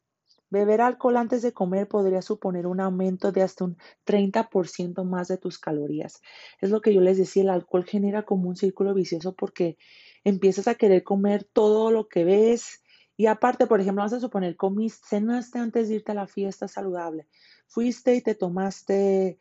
Beber 0.50 0.82
alcohol 0.82 1.18
antes 1.18 1.42
de 1.42 1.54
comer 1.54 1.88
podría 1.88 2.22
suponer 2.22 2.68
un 2.68 2.80
aumento 2.80 3.32
de 3.32 3.42
hasta 3.42 3.66
un 3.66 3.77
30% 4.06 5.04
más 5.04 5.27
de 5.27 5.38
tus 5.38 5.60
calorías. 5.60 6.22
Es 6.62 6.70
lo 6.70 6.82
que 6.82 6.94
yo 6.94 7.01
les 7.01 7.18
decía, 7.18 7.44
el 7.44 7.50
alcohol 7.50 7.86
genera 7.86 8.24
como 8.24 8.50
un 8.50 8.56
círculo 8.56 8.94
vicioso 8.94 9.34
porque 9.36 9.77
empiezas 10.24 10.68
a 10.68 10.75
querer 10.75 11.04
comer 11.04 11.44
todo 11.44 11.92
lo 11.92 12.08
que 12.08 12.24
ves, 12.24 12.82
y 13.18 13.25
aparte, 13.25 13.66
por 13.66 13.82
ejemplo, 13.82 14.01
vamos 14.01 14.13
a 14.13 14.20
suponer, 14.20 14.56
comiste, 14.56 15.08
cenaste 15.08 15.58
antes 15.58 15.89
de 15.89 15.96
irte 15.96 16.12
a 16.12 16.16
la 16.16 16.27
fiesta 16.27 16.68
saludable. 16.68 17.27
Fuiste 17.66 18.16
y 18.16 18.22
te 18.22 18.36
tomaste, 18.36 19.39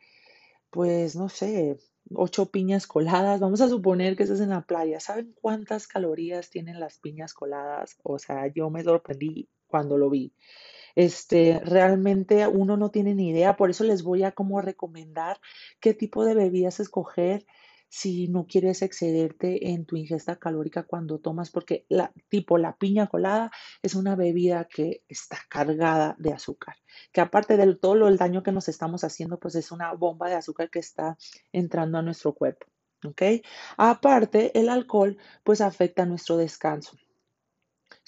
pues, 0.71 1.15
no 1.15 1.29
sé, 1.29 1.77
ocho 2.15 2.49
piñas 2.51 2.87
coladas. 2.87 3.39
Vamos 3.39 3.61
a 3.61 3.69
suponer 3.69 4.15
que 4.15 4.23
estás 4.23 4.41
en 4.41 4.49
la 4.49 4.63
playa. 4.63 4.99
¿Saben 4.99 5.33
cuántas 5.39 5.87
calorías 5.87 6.49
tienen 6.49 6.79
las 6.79 6.97
piñas 6.99 7.33
coladas? 7.35 7.97
O 8.03 8.17
sea, 8.19 8.47
yo 8.47 8.69
me 8.71 8.83
sorprendí 8.83 9.47
cuando 9.67 9.97
lo 9.97 10.09
vi. 10.09 10.33
Este, 10.95 11.59
realmente 11.63 12.47
uno 12.47 12.75
no 12.75 12.89
tiene 12.89 13.13
ni 13.13 13.29
idea, 13.29 13.55
por 13.55 13.69
eso 13.69 13.83
les 13.83 14.01
voy 14.01 14.23
a 14.23 14.31
como 14.31 14.61
recomendar 14.61 15.39
qué 15.79 15.93
tipo 15.93 16.25
de 16.25 16.33
bebidas 16.33 16.79
escoger 16.79 17.45
si 17.89 18.27
no 18.27 18.47
quieres 18.47 18.81
excederte 18.81 19.69
en 19.69 19.85
tu 19.85 19.95
ingesta 19.95 20.37
calórica 20.37 20.83
cuando 20.83 21.19
tomas, 21.19 21.51
porque 21.51 21.85
la, 21.87 22.11
tipo 22.29 22.57
la 22.57 22.75
piña 22.75 23.07
colada 23.07 23.51
es 23.81 23.95
una 23.95 24.15
bebida 24.15 24.65
que 24.65 25.03
está 25.07 25.37
cargada 25.49 26.15
de 26.19 26.33
azúcar, 26.33 26.75
que 27.11 27.21
aparte 27.21 27.57
de 27.57 27.75
todo 27.75 27.95
lo, 27.95 28.07
el 28.07 28.17
daño 28.17 28.43
que 28.43 28.51
nos 28.51 28.67
estamos 28.67 29.03
haciendo, 29.03 29.39
pues 29.39 29.55
es 29.55 29.71
una 29.71 29.93
bomba 29.93 30.29
de 30.29 30.35
azúcar 30.35 30.69
que 30.69 30.79
está 30.79 31.17
entrando 31.51 31.97
a 31.97 32.01
nuestro 32.01 32.33
cuerpo. 32.33 32.67
¿ok? 33.05 33.21
Aparte, 33.77 34.57
el 34.59 34.69
alcohol 34.69 35.17
pues 35.43 35.61
afecta 35.61 36.05
nuestro 36.05 36.37
descanso. 36.37 36.97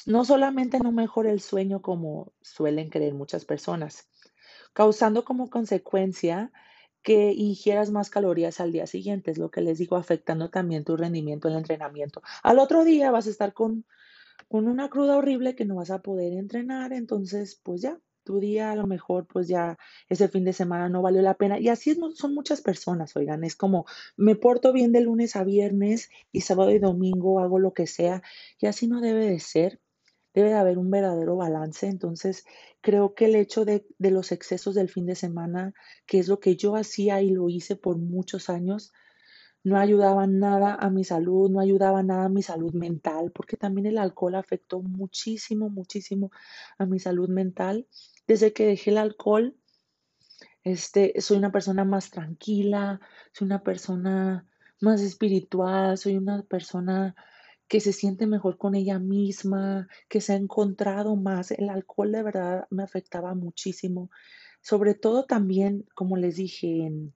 No 0.06 0.26
solamente 0.26 0.80
no 0.80 0.92
mejora 0.92 1.32
el 1.32 1.42
sueño 1.42 1.82
como 1.82 2.34
suelen 2.42 2.90
creer 2.90 3.14
muchas 3.14 3.46
personas, 3.46 4.08
causando 4.74 5.24
como 5.26 5.50
consecuencia 5.50 6.52
que 7.02 7.32
ingieras 7.34 7.92
más 7.92 8.10
calorías 8.10 8.60
al 8.60 8.72
día 8.72 8.88
siguiente, 8.88 9.32
es 9.32 9.38
lo 9.38 9.52
que 9.52 9.62
les 9.62 9.78
digo, 9.78 9.96
afectando 9.98 10.50
también 10.50 10.84
tu 10.84 10.98
rendimiento 10.98 11.48
en 11.48 11.54
el 11.54 11.60
entrenamiento. 11.60 12.22
Al 12.44 12.60
otro 12.60 12.84
día 12.84 13.12
vas 13.12 13.28
a 13.28 13.30
estar 13.30 13.54
con, 13.54 13.86
con 14.48 14.68
una 14.68 14.90
cruda 14.90 15.18
horrible 15.18 15.56
que 15.56 15.66
no 15.66 15.76
vas 15.76 15.92
a 15.92 16.02
poder 16.02 16.34
entrenar, 16.34 16.94
entonces 16.94 17.60
pues 17.64 17.82
ya, 17.82 18.00
tu 18.24 18.40
día 18.40 18.72
a 18.72 18.76
lo 18.76 18.88
mejor 18.88 19.28
pues 19.28 19.48
ya 19.48 19.78
ese 20.10 20.28
fin 20.28 20.46
de 20.46 20.54
semana 20.54 20.90
no 20.90 21.02
valió 21.02 21.22
la 21.22 21.36
pena. 21.36 21.60
Y 21.60 21.70
así 21.70 21.98
son 22.16 22.34
muchas 22.34 22.62
personas, 22.62 23.16
oigan, 23.16 23.44
es 23.44 23.56
como 23.56 23.86
me 24.18 24.36
porto 24.36 24.74
bien 24.74 24.92
de 24.92 25.02
lunes 25.02 25.36
a 25.36 25.44
viernes 25.44 26.10
y 26.32 26.42
sábado 26.42 26.72
y 26.72 26.80
domingo 26.80 27.40
hago 27.40 27.60
lo 27.60 27.74
que 27.74 27.88
sea 27.88 28.22
y 28.60 28.68
así 28.68 28.88
no 28.88 29.02
debe 29.02 29.26
de 29.28 29.40
ser. 29.40 29.80
Debe 30.34 30.50
de 30.50 30.56
haber 30.56 30.78
un 30.78 30.92
verdadero 30.92 31.36
balance. 31.36 31.88
Entonces, 31.88 32.46
creo 32.82 33.14
que 33.16 33.26
el 33.26 33.36
hecho 33.36 33.66
de, 33.66 33.86
de 33.98 34.12
los 34.12 34.32
excesos 34.32 34.76
del 34.76 34.90
fin 34.90 35.06
de 35.06 35.16
semana, 35.16 35.74
que 36.06 36.20
es 36.20 36.28
lo 36.28 36.40
que 36.40 36.56
yo 36.56 36.76
hacía 36.76 37.22
y 37.22 37.30
lo 37.32 37.50
hice 37.50 37.76
por 37.76 37.98
muchos 37.98 38.50
años, 38.50 38.92
no 39.64 39.78
ayudaba 39.78 40.26
nada 40.28 40.76
a 40.76 40.90
mi 40.90 41.04
salud, 41.04 41.50
no 41.50 41.60
ayudaba 41.60 42.02
nada 42.04 42.26
a 42.26 42.30
mi 42.30 42.42
salud 42.42 42.74
mental, 42.74 43.32
porque 43.32 43.58
también 43.58 43.88
el 43.88 43.98
alcohol 43.98 44.36
afectó 44.36 44.82
muchísimo, 44.82 45.70
muchísimo 45.70 46.32
a 46.78 46.86
mi 46.86 47.00
salud 47.00 47.30
mental. 47.30 47.88
Desde 48.28 48.54
que 48.54 48.66
dejé 48.66 48.92
el 48.92 48.98
alcohol, 48.98 49.56
este, 50.64 51.20
soy 51.20 51.38
una 51.38 51.52
persona 51.52 51.84
más 51.84 52.10
tranquila, 52.10 53.02
soy 53.34 53.46
una 53.46 53.64
persona 53.64 54.46
más 54.82 55.02
espiritual, 55.02 55.98
soy 55.98 56.18
una 56.18 56.44
persona 56.44 57.16
que 57.70 57.80
se 57.80 57.94
siente 57.94 58.28
mejor 58.28 58.58
con 58.58 58.76
ella 58.76 59.00
misma, 59.00 59.88
que 60.10 60.22
se 60.22 60.34
ha 60.34 60.36
encontrado 60.36 61.16
más. 61.16 61.52
El 61.52 61.70
alcohol 61.70 62.12
de 62.12 62.24
verdad 62.24 62.68
me 62.72 62.84
afectaba 62.84 63.36
muchísimo. 63.36 64.10
Sobre 64.62 64.96
todo 64.96 65.26
también, 65.26 65.86
como 65.94 66.18
les 66.18 66.36
dije, 66.36 66.86
en 66.88 67.14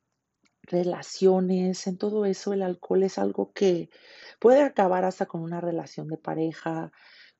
relaciones, 0.61 1.87
en 1.87 1.97
todo 1.97 2.25
eso, 2.25 2.53
el 2.53 2.61
alcohol 2.61 3.03
es 3.03 3.17
algo 3.17 3.51
que 3.51 3.89
puede 4.39 4.61
acabar 4.61 5.05
hasta 5.05 5.25
con 5.25 5.41
una 5.41 5.59
relación 5.59 6.07
de 6.07 6.17
pareja, 6.17 6.91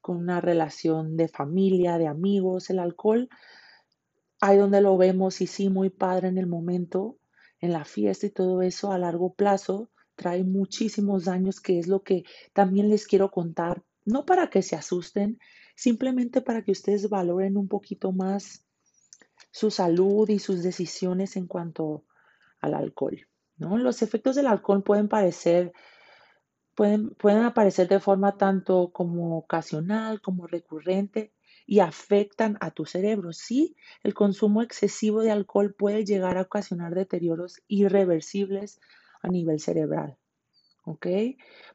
con 0.01 0.17
una 0.17 0.41
relación 0.41 1.15
de 1.15 1.27
familia, 1.27 1.99
de 1.99 2.07
amigos. 2.07 2.71
El 2.71 2.79
alcohol, 2.79 3.29
ahí 4.41 4.57
donde 4.57 4.81
lo 4.81 4.97
vemos 4.97 5.39
y 5.39 5.45
sí, 5.47 5.69
muy 5.69 5.91
padre 5.91 6.29
en 6.29 6.39
el 6.39 6.47
momento, 6.47 7.19
en 7.59 7.73
la 7.73 7.85
fiesta 7.85 8.25
y 8.25 8.31
todo 8.31 8.63
eso, 8.63 8.91
a 8.91 8.97
largo 8.97 9.35
plazo, 9.35 9.91
trae 10.15 10.43
muchísimos 10.43 11.25
daños, 11.25 11.59
que 11.59 11.79
es 11.79 11.87
lo 11.87 12.03
que 12.03 12.23
también 12.53 12.89
les 12.89 13.07
quiero 13.07 13.31
contar, 13.31 13.83
no 14.05 14.25
para 14.25 14.49
que 14.49 14.61
se 14.61 14.75
asusten, 14.75 15.39
simplemente 15.75 16.41
para 16.41 16.63
que 16.63 16.71
ustedes 16.71 17.09
valoren 17.09 17.57
un 17.57 17.67
poquito 17.67 18.11
más 18.11 18.65
su 19.51 19.71
salud 19.71 20.29
y 20.29 20.39
sus 20.39 20.63
decisiones 20.63 21.35
en 21.35 21.47
cuanto 21.47 22.05
al 22.59 22.73
alcohol. 22.73 23.27
¿no? 23.57 23.77
Los 23.77 24.01
efectos 24.01 24.35
del 24.35 24.47
alcohol 24.47 24.83
pueden 24.83 25.07
parecer, 25.07 25.73
pueden, 26.75 27.11
pueden 27.11 27.43
aparecer 27.43 27.87
de 27.87 27.99
forma 27.99 28.37
tanto 28.37 28.91
como 28.91 29.37
ocasional 29.37 30.21
como 30.21 30.47
recurrente 30.47 31.33
y 31.65 31.79
afectan 31.79 32.57
a 32.61 32.71
tu 32.71 32.85
cerebro. 32.85 33.31
Sí, 33.31 33.75
el 34.03 34.13
consumo 34.13 34.61
excesivo 34.61 35.21
de 35.21 35.31
alcohol 35.31 35.73
puede 35.73 36.03
llegar 36.03 36.37
a 36.37 36.41
ocasionar 36.41 36.93
deterioros 36.93 37.61
irreversibles 37.67 38.79
a 39.23 39.29
nivel 39.29 39.59
cerebral. 39.59 40.17
¿Ok? 40.85 41.07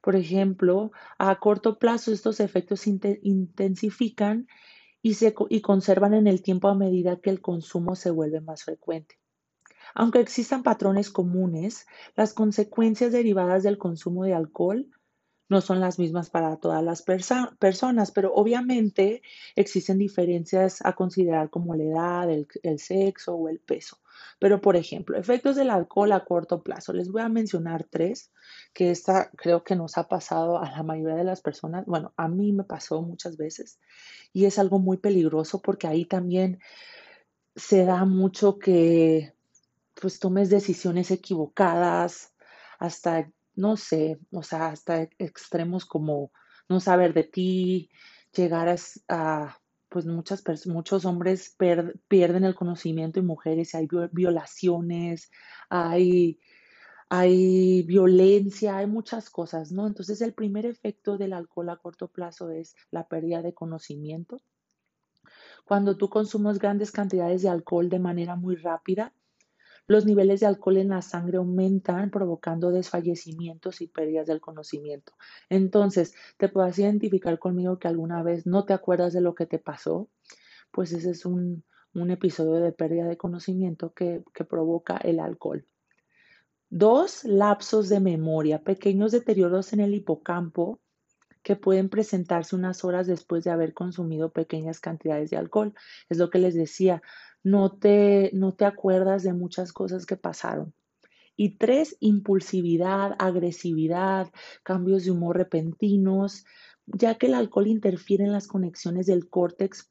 Por 0.03 0.15
ejemplo, 0.17 0.93
a 1.19 1.39
corto 1.41 1.79
plazo 1.79 2.13
estos 2.13 2.41
efectos 2.41 2.87
intensifican 2.87 4.47
y, 5.03 5.15
se, 5.15 5.35
y 5.49 5.61
conservan 5.63 6.15
en 6.15 6.27
el 6.27 6.43
tiempo 6.43 6.69
a 6.69 6.75
medida 6.75 7.21
que 7.21 7.31
el 7.31 7.41
consumo 7.41 7.97
se 7.97 8.11
vuelve 8.11 8.41
más 8.41 8.65
frecuente. 8.65 9.19
Aunque 9.95 10.21
existan 10.21 10.63
patrones 10.63 11.11
comunes, 11.11 11.87
las 12.15 12.35
consecuencias 12.35 13.13
derivadas 13.13 13.63
del 13.63 13.79
consumo 13.79 14.25
de 14.25 14.35
alcohol 14.35 14.91
no 15.49 15.63
son 15.63 15.81
las 15.81 15.99
mismas 15.99 16.29
para 16.29 16.57
todas 16.59 16.85
las 16.85 17.03
personas, 17.03 18.11
pero 18.11 18.35
obviamente 18.35 19.23
existen 19.57 19.97
diferencias 19.97 20.85
a 20.85 20.95
considerar 20.95 21.49
como 21.49 21.75
la 21.75 21.85
edad, 21.85 22.31
el, 22.31 22.47
el, 22.63 22.79
sexo 22.79 23.35
o 23.35 23.49
el 23.49 23.59
peso. 23.59 23.99
Pero, 24.39 24.61
por 24.61 24.77
ejemplo, 24.77 25.17
efectos 25.19 25.57
del 25.57 25.71
alcohol 25.71 26.13
a 26.13 26.25
corto 26.25 26.63
plazo. 26.63 26.93
Les 26.93 27.11
voy 27.11 27.23
a 27.23 27.29
mencionar 27.29 27.85
tres, 27.91 28.33
que 28.73 28.91
esta 28.91 29.31
creo 29.37 29.65
que 29.65 29.77
nos 29.77 29.99
ha 29.99 30.09
pasado 30.09 30.59
a 30.59 30.71
la 30.71 30.83
mayoría 30.83 31.17
de 31.17 31.25
las 31.25 31.41
personas. 31.41 31.85
Bueno, 31.87 32.13
a 32.17 32.29
mí 32.29 32.53
me 32.53 32.65
pasó 32.65 33.03
muchas 33.03 33.37
veces 33.37 33.79
y 34.33 34.45
es 34.45 34.59
algo 34.59 34.79
muy 34.79 34.99
peligroso 34.99 35.61
porque 35.61 35.87
ahí 35.87 36.05
también 36.05 36.61
se 37.57 37.85
da 37.85 38.05
mucho 38.05 38.59
que 38.59 39.35
pues 40.01 40.21
tomes 40.21 40.49
decisiones 40.49 41.11
equivocadas, 41.11 42.33
hasta, 42.79 43.31
no 43.57 43.77
sé, 43.77 44.19
o 44.31 44.43
sea, 44.43 44.69
hasta 44.69 45.09
extremos 45.19 45.85
como 45.85 46.31
no 46.69 46.79
saber 46.79 47.15
de 47.15 47.25
ti, 47.25 47.91
llegar 48.33 48.75
a, 49.09 49.59
pues 49.89 50.07
muchas 50.07 50.43
muchos 50.67 51.05
hombres 51.05 51.57
pierden 51.57 52.45
el 52.45 52.55
conocimiento 52.55 53.19
y 53.19 53.23
mujeres, 53.23 53.75
hay 53.75 53.89
violaciones, 54.13 55.31
hay, 55.71 56.39
hay 57.09 57.83
violencia, 57.83 58.77
hay 58.77 58.87
muchas 58.87 59.31
cosas, 59.31 59.73
¿no? 59.73 59.87
Entonces 59.87 60.21
el 60.21 60.35
primer 60.35 60.67
efecto 60.67 61.17
del 61.17 61.33
alcohol 61.33 61.71
a 61.71 61.77
corto 61.77 62.09
plazo 62.09 62.51
es 62.51 62.75
la 62.91 63.09
pérdida 63.09 63.43
de 63.43 63.55
conocimiento. 63.55 64.39
Cuando 65.65 65.97
tú 65.97 66.09
consumes 66.09 66.59
grandes 66.59 66.93
cantidades 66.93 67.43
de 67.43 67.49
alcohol 67.49 67.89
de 67.89 67.99
manera 67.99 68.37
muy 68.37 68.57
rápida, 68.57 69.13
los 69.89 70.05
niveles 70.05 70.41
de 70.41 70.47
alcohol 70.47 70.77
en 70.77 70.91
la 70.91 71.03
sangre 71.03 71.39
aumentan, 71.39 72.11
provocando 72.11 72.71
desfallecimientos 72.71 73.81
y 73.81 73.89
pérdidas 73.89 74.27
del 74.27 74.41
conocimiento. 74.41 75.15
Entonces, 75.49 76.15
¿te 76.37 76.49
puedes 76.49 76.79
identificar 76.79 77.39
conmigo 77.39 77.79
que 77.79 77.89
alguna 77.89 78.23
vez 78.23 78.47
no 78.47 78.65
te 78.65 78.75
acuerdas 78.75 79.15
de 79.15 79.23
lo 79.23 79.35
que 79.35 79.47
te 79.47 79.59
pasó? 79.59 80.09
Pues 80.71 80.93
ese 80.93 81.11
es 81.11 81.25
un, 81.25 81.65
episodio 82.11 82.61
de 82.61 82.71
pérdida 82.71 83.07
de 83.09 83.17
conocimiento 83.17 83.93
que, 83.93 84.23
que 84.33 84.45
provoca 84.45 84.99
el 84.99 85.19
alcohol. 85.19 85.67
Dos, 86.71 87.25
lapsos 87.25 87.89
de 87.89 87.99
memoria, 87.99 88.63
pequeños 88.63 89.11
deterioros 89.11 89.73
en 89.73 89.81
el 89.81 89.95
hipocampo 89.95 90.81
que 91.43 91.57
pueden 91.57 91.89
presentarse 91.89 92.55
unas 92.55 92.85
horas 92.85 93.07
después 93.07 93.43
de 93.43 93.51
haber 93.51 93.73
consumido 93.73 94.31
pequeñas 94.33 94.81
cantidades 94.81 95.31
de 95.31 95.39
alcohol. 95.39 95.75
Es 96.11 96.19
lo 96.19 96.29
que 96.29 96.39
les 96.39 96.55
decía, 96.55 97.03
no 97.51 97.73
te, 97.73 98.31
no 98.33 98.53
te 98.53 98.65
acuerdas 98.65 99.23
de 99.23 99.33
muchas 99.33 99.73
cosas 99.73 100.07
que 100.07 100.17
pasaron. 100.17 100.75
Y 101.37 101.57
tres, 101.57 101.97
impulsividad, 102.01 103.15
agresividad, 103.19 104.31
cambios 104.65 105.05
de 105.05 105.13
humor 105.13 105.37
repentinos, 105.37 106.45
ya 106.87 107.17
que 107.17 107.27
el 107.27 107.35
alcohol 107.35 107.69
interfiere 107.69 108.25
en 108.25 108.33
las 108.33 108.49
conexiones 108.49 109.07
del 109.07 109.29
córtex 109.29 109.87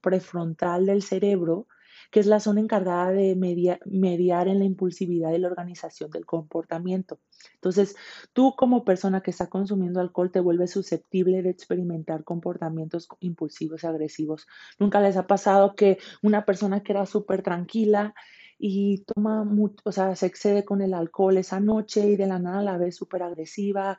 prefrontal 0.00 0.86
del 0.86 1.02
cerebro 1.02 1.66
que 2.10 2.20
es 2.20 2.26
la 2.26 2.40
zona 2.40 2.60
encargada 2.60 3.10
de 3.10 3.36
mediar 3.36 4.48
en 4.48 4.58
la 4.58 4.64
impulsividad 4.64 5.32
y 5.32 5.38
la 5.38 5.48
organización 5.48 6.10
del 6.10 6.26
comportamiento. 6.26 7.18
Entonces, 7.54 7.96
tú 8.32 8.54
como 8.56 8.84
persona 8.84 9.20
que 9.20 9.30
está 9.30 9.48
consumiendo 9.48 10.00
alcohol 10.00 10.30
te 10.30 10.40
vuelves 10.40 10.70
susceptible 10.70 11.42
de 11.42 11.50
experimentar 11.50 12.24
comportamientos 12.24 13.08
impulsivos 13.20 13.84
agresivos. 13.84 14.46
Nunca 14.78 15.00
les 15.00 15.16
ha 15.16 15.26
pasado 15.26 15.74
que 15.74 15.98
una 16.22 16.44
persona 16.44 16.82
que 16.82 16.92
era 16.92 17.06
súper 17.06 17.42
tranquila 17.42 18.14
y 18.58 19.04
toma 19.04 19.44
mucho, 19.44 19.76
o 19.84 19.92
sea, 19.92 20.16
se 20.16 20.26
excede 20.26 20.64
con 20.64 20.82
el 20.82 20.92
alcohol 20.92 21.36
esa 21.36 21.60
noche 21.60 22.08
y 22.08 22.16
de 22.16 22.26
la 22.26 22.40
nada 22.40 22.62
la 22.62 22.76
ve 22.76 22.90
súper 22.90 23.22
agresiva. 23.22 23.98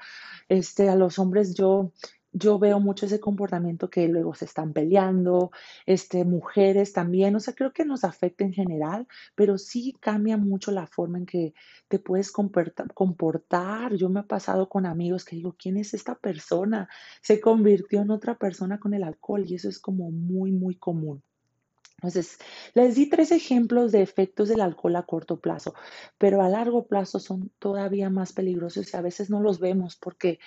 Este, 0.50 0.90
a 0.90 0.96
los 0.96 1.18
hombres 1.18 1.54
yo 1.54 1.94
yo 2.32 2.60
veo 2.60 2.80
mucho 2.80 3.06
ese 3.06 3.20
comportamiento 3.20 3.90
que 3.90 4.08
luego 4.08 4.34
se 4.36 4.46
están 4.46 4.74
peleando, 4.74 5.52
este, 5.86 6.26
mujeres 6.26 6.94
también, 6.94 7.36
o 7.36 7.40
sea, 7.40 7.56
creo 7.56 7.74
que 7.74 7.86
nos 7.86 8.04
afecta 8.04 8.44
en 8.44 8.54
general, 8.54 9.08
pero 9.36 9.58
sí 9.58 9.96
cambia 10.00 10.38
mucho 10.38 10.72
la 10.72 10.88
forma 10.88 11.18
en 11.18 11.26
que 11.26 11.54
te 11.88 12.00
puedes 12.00 12.32
comportar. 12.32 13.96
Yo 13.96 14.10
me 14.10 14.22
he 14.22 14.24
pasado 14.24 14.70
con 14.70 14.86
amigos 14.86 15.26
que 15.26 15.36
digo, 15.36 15.56
¿quién 15.58 15.78
es 15.78 15.94
esta 15.94 16.16
persona? 16.16 16.88
Se 17.22 17.40
convirtió 17.40 18.02
en 18.02 18.12
otra 18.12 18.38
persona 18.38 18.80
con 18.80 18.94
el 18.94 19.04
alcohol 19.04 19.46
y 19.48 19.56
eso 19.56 19.70
es 19.70 19.80
como 19.80 20.12
muy, 20.12 20.52
muy 20.52 20.76
común. 20.76 21.24
Entonces, 22.02 22.38
les 22.76 22.96
di 22.96 23.10
tres 23.10 23.32
ejemplos 23.32 23.92
de 23.92 24.02
efectos 24.02 24.48
del 24.48 24.62
alcohol 24.62 24.96
a 24.96 25.04
corto 25.04 25.42
plazo, 25.42 25.74
pero 26.18 26.42
a 26.42 26.48
largo 26.48 26.88
plazo 26.88 27.20
son 27.20 27.52
todavía 27.60 28.10
más 28.10 28.32
peligrosos 28.32 28.94
y 28.94 28.96
a 28.96 29.02
veces 29.02 29.30
no 29.30 29.42
los 29.42 29.60
vemos 29.60 29.98
porque 29.98 30.40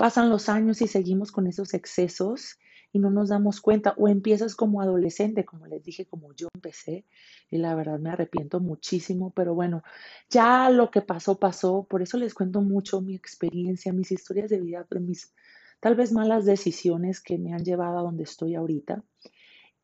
pasan 0.00 0.30
los 0.30 0.48
años 0.48 0.80
y 0.80 0.86
seguimos 0.86 1.30
con 1.30 1.46
esos 1.46 1.74
excesos 1.74 2.58
y 2.90 2.98
no 3.00 3.10
nos 3.10 3.28
damos 3.28 3.60
cuenta 3.60 3.92
o 3.98 4.08
empiezas 4.08 4.56
como 4.56 4.80
adolescente, 4.80 5.44
como 5.44 5.66
les 5.66 5.84
dije, 5.84 6.06
como 6.06 6.32
yo 6.32 6.48
empecé 6.54 7.04
y 7.50 7.58
la 7.58 7.74
verdad 7.74 7.98
me 7.98 8.08
arrepiento 8.08 8.60
muchísimo, 8.60 9.30
pero 9.36 9.54
bueno, 9.54 9.82
ya 10.30 10.70
lo 10.70 10.90
que 10.90 11.02
pasó 11.02 11.38
pasó, 11.38 11.82
por 11.86 12.00
eso 12.00 12.16
les 12.16 12.32
cuento 12.32 12.62
mucho 12.62 13.02
mi 13.02 13.14
experiencia, 13.14 13.92
mis 13.92 14.10
historias 14.10 14.48
de 14.48 14.62
vida, 14.62 14.86
mis 15.00 15.34
tal 15.80 15.96
vez 15.96 16.12
malas 16.12 16.46
decisiones 16.46 17.20
que 17.20 17.36
me 17.36 17.52
han 17.52 17.62
llevado 17.62 17.98
a 17.98 18.02
donde 18.02 18.22
estoy 18.22 18.54
ahorita. 18.54 19.04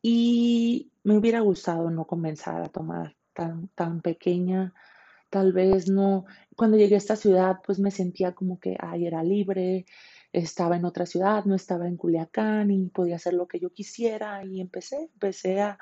Y 0.01 0.89
me 1.03 1.15
hubiera 1.15 1.41
gustado 1.41 1.91
no 1.91 2.05
comenzar 2.05 2.63
a 2.63 2.69
tomar 2.69 3.15
tan, 3.33 3.67
tan 3.75 4.01
pequeña, 4.01 4.73
tal 5.29 5.53
vez 5.53 5.89
no, 5.89 6.25
cuando 6.55 6.77
llegué 6.77 6.95
a 6.95 6.99
esta 6.99 7.15
ciudad 7.15 7.57
pues 7.65 7.79
me 7.79 7.91
sentía 7.91 8.33
como 8.33 8.59
que, 8.59 8.77
ay, 8.79 9.05
era 9.05 9.23
libre, 9.23 9.85
estaba 10.33 10.75
en 10.75 10.85
otra 10.85 11.05
ciudad, 11.05 11.45
no 11.45 11.55
estaba 11.55 11.87
en 11.87 11.97
Culiacán 11.97 12.71
y 12.71 12.89
podía 12.89 13.15
hacer 13.15 13.33
lo 13.33 13.47
que 13.47 13.59
yo 13.59 13.71
quisiera 13.71 14.43
y 14.45 14.61
empecé, 14.61 15.09
empecé 15.13 15.61
a, 15.61 15.77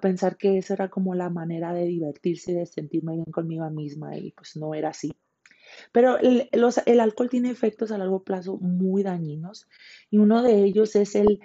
pensar 0.00 0.36
que 0.36 0.58
esa 0.58 0.74
era 0.74 0.88
como 0.90 1.14
la 1.14 1.30
manera 1.30 1.72
de 1.72 1.86
divertirse, 1.86 2.52
de 2.52 2.66
sentirme 2.66 3.14
bien 3.14 3.32
conmigo 3.32 3.68
misma 3.70 4.16
y 4.16 4.32
pues 4.32 4.56
no 4.56 4.74
era 4.74 4.90
así. 4.90 5.16
Pero 5.92 6.18
el, 6.18 6.48
el 6.52 7.00
alcohol 7.00 7.30
tiene 7.30 7.50
efectos 7.50 7.90
a 7.90 7.98
largo 7.98 8.22
plazo 8.22 8.58
muy 8.58 9.02
dañinos 9.02 9.68
y 10.10 10.18
uno 10.18 10.42
de 10.42 10.64
ellos 10.64 10.94
es 10.96 11.14
el 11.16 11.40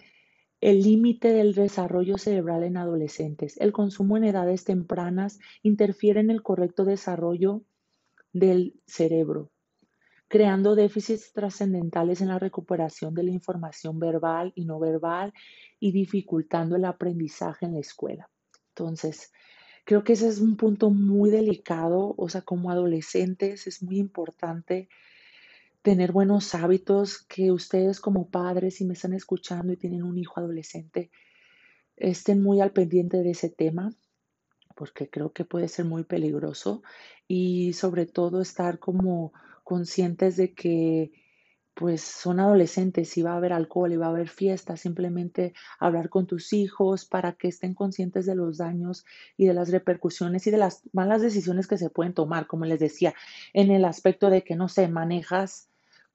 el 0.61 0.83
límite 0.83 1.33
del 1.33 1.55
desarrollo 1.55 2.19
cerebral 2.19 2.63
en 2.63 2.77
adolescentes. 2.77 3.57
El 3.57 3.71
consumo 3.71 4.15
en 4.15 4.25
edades 4.25 4.63
tempranas 4.63 5.39
interfiere 5.63 6.19
en 6.19 6.29
el 6.29 6.43
correcto 6.43 6.85
desarrollo 6.85 7.63
del 8.31 8.79
cerebro, 8.85 9.51
creando 10.27 10.75
déficits 10.75 11.33
trascendentales 11.33 12.21
en 12.21 12.27
la 12.27 12.39
recuperación 12.39 13.15
de 13.15 13.23
la 13.23 13.31
información 13.31 13.99
verbal 13.99 14.53
y 14.55 14.65
no 14.65 14.79
verbal 14.79 15.33
y 15.79 15.91
dificultando 15.91 16.75
el 16.75 16.85
aprendizaje 16.85 17.65
en 17.65 17.73
la 17.73 17.79
escuela. 17.79 18.29
Entonces, 18.69 19.33
creo 19.83 20.03
que 20.03 20.13
ese 20.13 20.27
es 20.27 20.39
un 20.39 20.57
punto 20.57 20.91
muy 20.91 21.31
delicado, 21.31 22.13
o 22.15 22.29
sea, 22.29 22.41
como 22.41 22.69
adolescentes 22.69 23.65
es 23.65 23.81
muy 23.81 23.97
importante 23.97 24.89
tener 25.81 26.11
buenos 26.11 26.53
hábitos, 26.53 27.23
que 27.23 27.51
ustedes 27.51 27.99
como 27.99 28.29
padres, 28.29 28.75
si 28.75 28.85
me 28.85 28.93
están 28.93 29.13
escuchando 29.13 29.73
y 29.73 29.77
tienen 29.77 30.03
un 30.03 30.17
hijo 30.17 30.39
adolescente, 30.39 31.11
estén 31.97 32.41
muy 32.41 32.61
al 32.61 32.71
pendiente 32.71 33.17
de 33.17 33.31
ese 33.31 33.49
tema, 33.49 33.91
porque 34.75 35.09
creo 35.09 35.31
que 35.33 35.45
puede 35.45 35.67
ser 35.67 35.85
muy 35.85 36.03
peligroso 36.03 36.83
y 37.27 37.73
sobre 37.73 38.05
todo 38.05 38.41
estar 38.41 38.79
como 38.79 39.33
conscientes 39.63 40.37
de 40.37 40.53
que 40.53 41.11
pues 41.73 42.01
son 42.01 42.39
adolescentes 42.39 43.17
y 43.17 43.21
va 43.21 43.31
a 43.31 43.37
haber 43.37 43.53
alcohol 43.53 43.91
y 43.91 43.97
va 43.97 44.07
a 44.07 44.09
haber 44.09 44.27
fiestas, 44.27 44.81
simplemente 44.81 45.53
hablar 45.79 46.09
con 46.09 46.27
tus 46.27 46.53
hijos 46.53 47.05
para 47.05 47.33
que 47.33 47.47
estén 47.47 47.73
conscientes 47.73 48.25
de 48.25 48.35
los 48.35 48.57
daños 48.57 49.05
y 49.37 49.45
de 49.45 49.53
las 49.53 49.71
repercusiones 49.71 50.45
y 50.45 50.51
de 50.51 50.57
las 50.57 50.81
malas 50.93 51.21
decisiones 51.21 51.67
que 51.67 51.77
se 51.77 51.89
pueden 51.89 52.13
tomar, 52.13 52.45
como 52.45 52.65
les 52.65 52.79
decía, 52.79 53.13
en 53.53 53.71
el 53.71 53.85
aspecto 53.85 54.29
de 54.29 54.43
que 54.43 54.55
no 54.55 54.67
se 54.67 54.87
manejas 54.89 55.70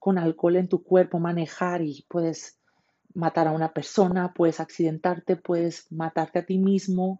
con 0.07 0.17
alcohol 0.17 0.55
en 0.55 0.69
tu 0.69 0.83
cuerpo, 0.83 1.19
manejar 1.19 1.81
y 1.81 2.05
puedes 2.07 2.61
matar 3.13 3.49
a 3.49 3.51
una 3.51 3.73
persona, 3.73 4.33
puedes 4.33 4.61
accidentarte, 4.61 5.35
puedes 5.35 5.91
matarte 5.91 6.39
a 6.39 6.45
ti 6.45 6.59
mismo, 6.59 7.19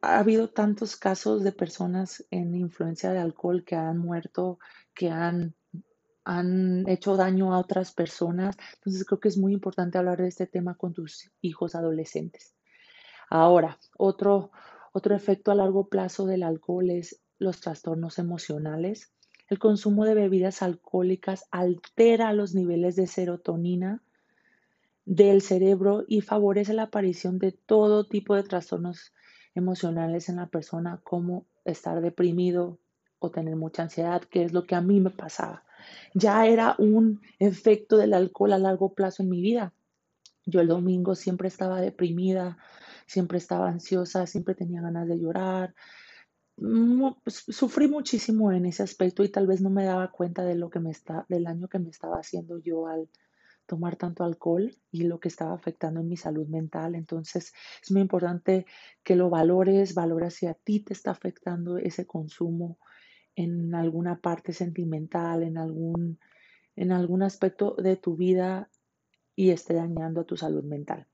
ha 0.00 0.18
habido 0.18 0.50
tantos 0.50 0.96
casos 0.96 1.44
de 1.44 1.52
personas 1.52 2.26
en 2.32 2.56
influencia 2.56 3.12
de 3.12 3.20
alcohol 3.20 3.62
que 3.64 3.76
han 3.76 3.98
muerto, 3.98 4.58
que 4.94 5.10
han, 5.10 5.54
han 6.24 6.88
hecho 6.88 7.16
daño 7.16 7.54
a 7.54 7.60
otras 7.60 7.92
personas. 7.92 8.56
Entonces 8.74 9.04
creo 9.04 9.20
que 9.20 9.28
es 9.28 9.38
muy 9.38 9.52
importante 9.52 9.96
hablar 9.96 10.20
de 10.20 10.26
este 10.26 10.48
tema 10.48 10.74
con 10.74 10.92
tus 10.94 11.30
hijos 11.40 11.76
adolescentes. 11.76 12.56
Ahora, 13.30 13.78
otro, 13.96 14.50
otro 14.92 15.14
efecto 15.14 15.52
a 15.52 15.54
largo 15.54 15.88
plazo 15.88 16.26
del 16.26 16.42
alcohol 16.42 16.90
es 16.90 17.20
los 17.38 17.60
trastornos 17.60 18.18
emocionales. 18.18 19.12
El 19.48 19.58
consumo 19.58 20.04
de 20.04 20.14
bebidas 20.14 20.62
alcohólicas 20.62 21.44
altera 21.50 22.32
los 22.32 22.54
niveles 22.54 22.96
de 22.96 23.06
serotonina 23.06 24.02
del 25.04 25.42
cerebro 25.42 26.04
y 26.06 26.20
favorece 26.20 26.74
la 26.74 26.84
aparición 26.84 27.38
de 27.38 27.52
todo 27.52 28.06
tipo 28.06 28.34
de 28.34 28.44
trastornos 28.44 29.12
emocionales 29.54 30.28
en 30.28 30.36
la 30.36 30.46
persona 30.46 31.00
como 31.02 31.46
estar 31.64 32.00
deprimido 32.00 32.78
o 33.18 33.30
tener 33.30 33.56
mucha 33.56 33.82
ansiedad, 33.82 34.22
que 34.22 34.44
es 34.44 34.52
lo 34.52 34.64
que 34.66 34.74
a 34.74 34.80
mí 34.80 35.00
me 35.00 35.10
pasaba. 35.10 35.64
Ya 36.14 36.46
era 36.46 36.74
un 36.78 37.20
efecto 37.38 37.96
del 37.96 38.14
alcohol 38.14 38.52
a 38.52 38.58
largo 38.58 38.94
plazo 38.94 39.22
en 39.22 39.30
mi 39.30 39.40
vida. 39.40 39.72
Yo 40.44 40.60
el 40.60 40.68
domingo 40.68 41.14
siempre 41.14 41.48
estaba 41.48 41.80
deprimida, 41.80 42.58
siempre 43.06 43.38
estaba 43.38 43.68
ansiosa, 43.68 44.26
siempre 44.26 44.54
tenía 44.54 44.82
ganas 44.82 45.06
de 45.06 45.18
llorar. 45.18 45.74
Pues, 46.56 47.44
sufrí 47.48 47.88
muchísimo 47.88 48.52
en 48.52 48.66
ese 48.66 48.82
aspecto 48.82 49.24
y 49.24 49.28
tal 49.28 49.46
vez 49.46 49.60
no 49.60 49.70
me 49.70 49.84
daba 49.84 50.10
cuenta 50.10 50.44
de 50.44 50.54
lo 50.54 50.70
que 50.70 50.80
me 50.80 50.90
está, 50.90 51.26
del 51.28 51.44
daño 51.44 51.68
que 51.68 51.78
me 51.78 51.90
estaba 51.90 52.16
haciendo 52.16 52.58
yo 52.58 52.86
al, 52.86 53.08
tomar 53.66 53.96
tanto 53.96 54.24
alcohol 54.24 54.74
y 54.90 55.04
lo 55.04 55.20
que 55.20 55.28
estaba 55.28 55.54
afectando 55.54 56.00
en 56.00 56.08
mi 56.08 56.16
salud 56.16 56.46
mental. 56.46 56.94
Entonces 56.94 57.52
es 57.82 57.90
muy 57.90 58.02
importante 58.02 58.66
que 59.02 59.16
lo 59.16 59.30
valores, 59.30 59.94
valores 59.94 60.34
si 60.34 60.46
a 60.46 60.54
ti 60.54 60.80
te 60.80 60.92
está 60.92 61.10
afectando 61.10 61.78
ese 61.78 62.06
consumo 62.06 62.78
en 63.34 63.74
alguna 63.74 64.20
parte 64.20 64.52
sentimental, 64.52 65.42
en 65.42 65.56
algún, 65.56 66.18
en 66.76 66.92
algún 66.92 67.22
aspecto 67.22 67.74
de 67.76 67.96
tu 67.96 68.16
vida 68.16 68.68
y 69.34 69.50
esté 69.50 69.74
dañando 69.74 70.20
a 70.20 70.24
tu 70.24 70.36
salud 70.36 70.64
mental. 70.64 71.06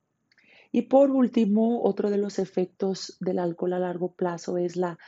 Y 0.73 0.83
por 0.83 1.11
último, 1.11 1.83
otro 1.83 2.11
de 2.11 2.19
los 2.19 2.39
efectos 2.39 3.17
del 3.21 3.39
alcohol 3.39 3.75
a 3.75 3.79
largo 3.79 4.13
plazo 4.13 4.59
es 4.59 4.77
la 4.77 4.99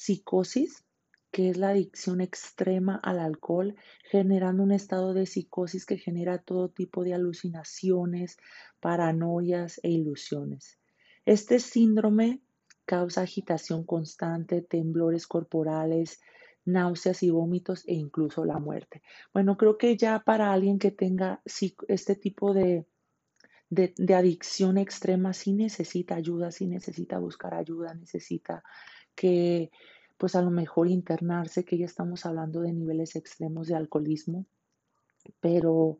psicosis 0.00 0.82
que 1.30 1.50
es 1.50 1.58
la 1.58 1.68
adicción 1.68 2.20
extrema 2.20 2.96
al 2.96 3.20
alcohol, 3.20 3.76
generando 4.10 4.62
un 4.62 4.72
estado 4.72 5.14
de 5.14 5.26
psicosis 5.26 5.86
que 5.86 5.98
genera 5.98 6.38
todo 6.38 6.70
tipo 6.70 7.04
de 7.04 7.14
alucinaciones, 7.14 8.38
paranoias 8.80 9.78
e 9.82 9.90
ilusiones. 9.90 10.78
Este 11.24 11.60
síndrome 11.60 12.40
causa 12.84 13.22
agitación 13.22 13.84
constante, 13.84 14.62
temblores 14.62 15.28
corporales, 15.28 16.20
náuseas 16.64 17.22
y 17.22 17.30
vómitos 17.30 17.86
e 17.86 17.94
incluso 17.94 18.44
la 18.44 18.58
muerte. 18.58 19.02
Bueno, 19.32 19.56
creo 19.56 19.78
que 19.78 19.96
ya 19.96 20.18
para 20.18 20.52
alguien 20.52 20.78
que 20.78 20.90
tenga 20.90 21.42
este 21.86 22.16
tipo 22.16 22.52
de, 22.52 22.86
de, 23.68 23.94
de 23.96 24.14
adicción 24.14 24.78
extrema, 24.78 25.32
sí 25.32 25.52
necesita 25.52 26.16
ayuda, 26.16 26.50
sí 26.50 26.66
necesita 26.66 27.18
buscar 27.20 27.54
ayuda, 27.54 27.94
necesita 27.94 28.64
que 29.14 29.70
pues 30.16 30.34
a 30.34 30.42
lo 30.42 30.50
mejor 30.50 30.88
internarse, 30.88 31.64
que 31.64 31.78
ya 31.78 31.86
estamos 31.86 32.26
hablando 32.26 32.60
de 32.60 32.72
niveles 32.72 33.16
extremos 33.16 33.68
de 33.68 33.74
alcoholismo, 33.74 34.44
pero 35.40 35.96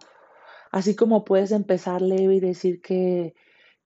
así 0.70 0.94
como 0.94 1.24
puedes 1.24 1.52
empezar 1.52 2.02
leve 2.02 2.36
y 2.36 2.40
decir 2.40 2.82
que, 2.82 3.34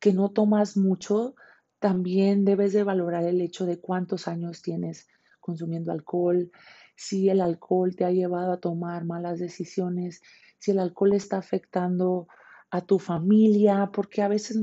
que 0.01 0.13
no 0.13 0.31
tomas 0.31 0.77
mucho, 0.77 1.37
también 1.79 2.45
debes 2.45 2.73
de 2.73 2.83
valorar 2.83 3.25
el 3.25 3.41
hecho 3.41 3.65
de 3.65 3.81
cuántos 3.81 4.27
años 4.27 4.61
tienes 4.61 5.07
consumiendo 5.39 5.93
alcohol, 5.93 6.51
si 6.97 7.29
el 7.29 7.41
alcohol 7.41 7.95
te 7.95 8.05
ha 8.05 8.11
llevado 8.11 8.53
a 8.53 8.61
tomar 8.61 9.05
malas 9.05 9.39
decisiones, 9.39 10.23
si 10.59 10.71
el 10.71 10.79
alcohol 10.79 11.13
está 11.13 11.37
afectando 11.37 12.27
a 12.71 12.81
tu 12.81 12.99
familia, 12.99 13.91
porque 13.93 14.23
a 14.23 14.29
veces 14.29 14.59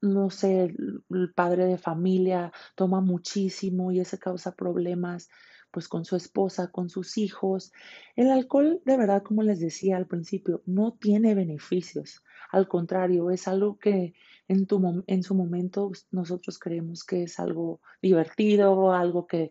no 0.00 0.30
sé, 0.30 0.74
el 1.10 1.32
padre 1.34 1.66
de 1.66 1.78
familia 1.78 2.52
toma 2.74 3.00
muchísimo 3.00 3.92
y 3.92 4.00
eso 4.00 4.18
causa 4.18 4.54
problemas 4.54 5.28
pues 5.70 5.88
con 5.88 6.04
su 6.04 6.16
esposa, 6.16 6.70
con 6.70 6.88
sus 6.88 7.18
hijos. 7.18 7.72
El 8.16 8.30
alcohol, 8.30 8.80
de 8.84 8.96
verdad, 8.96 9.22
como 9.22 9.42
les 9.42 9.60
decía 9.60 9.96
al 9.96 10.06
principio, 10.06 10.62
no 10.66 10.92
tiene 10.92 11.34
beneficios. 11.34 12.22
Al 12.50 12.68
contrario, 12.68 13.30
es 13.30 13.48
algo 13.48 13.78
que 13.78 14.14
en, 14.48 14.66
tu, 14.66 15.04
en 15.06 15.22
su 15.22 15.34
momento 15.34 15.92
nosotros 16.10 16.58
creemos 16.58 17.04
que 17.04 17.24
es 17.24 17.38
algo 17.38 17.80
divertido, 18.00 18.92
algo 18.92 19.26
que 19.26 19.50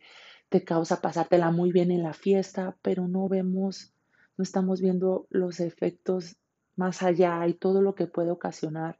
te 0.49 0.63
causa 0.63 1.01
pasártela 1.01 1.51
muy 1.51 1.71
bien 1.71 1.91
en 1.91 2.03
la 2.03 2.13
fiesta, 2.13 2.75
pero 2.81 3.07
no 3.07 3.27
vemos, 3.27 3.93
no 4.37 4.43
estamos 4.43 4.81
viendo 4.81 5.27
los 5.29 5.59
efectos 5.59 6.37
más 6.75 7.03
allá 7.03 7.45
y 7.47 7.53
todo 7.53 7.81
lo 7.81 7.95
que 7.95 8.07
puede 8.07 8.31
ocasionar 8.31 8.97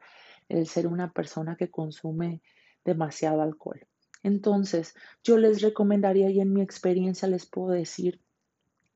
el 0.50 0.68
ser 0.68 0.88
una 0.88 1.12
persona 1.12 1.56
que 1.56 1.70
consume 1.70 2.42
demasiado 2.86 3.42
alcohol. 3.42 3.86
Entonces, 4.24 4.96
yo 5.24 5.38
les 5.38 5.62
recomendaría 5.62 6.30
y 6.30 6.40
en 6.40 6.54
mi 6.54 6.62
experiencia 6.62 7.28
les 7.28 7.46
puedo 7.46 7.70
decir 7.70 8.22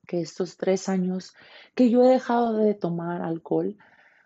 que 0.06 0.20
estos 0.20 0.56
tres 0.56 0.88
años 0.88 1.34
que 1.74 1.90
yo 1.90 2.02
he 2.02 2.08
dejado 2.08 2.56
de 2.56 2.74
tomar 2.74 3.22
alcohol 3.22 3.76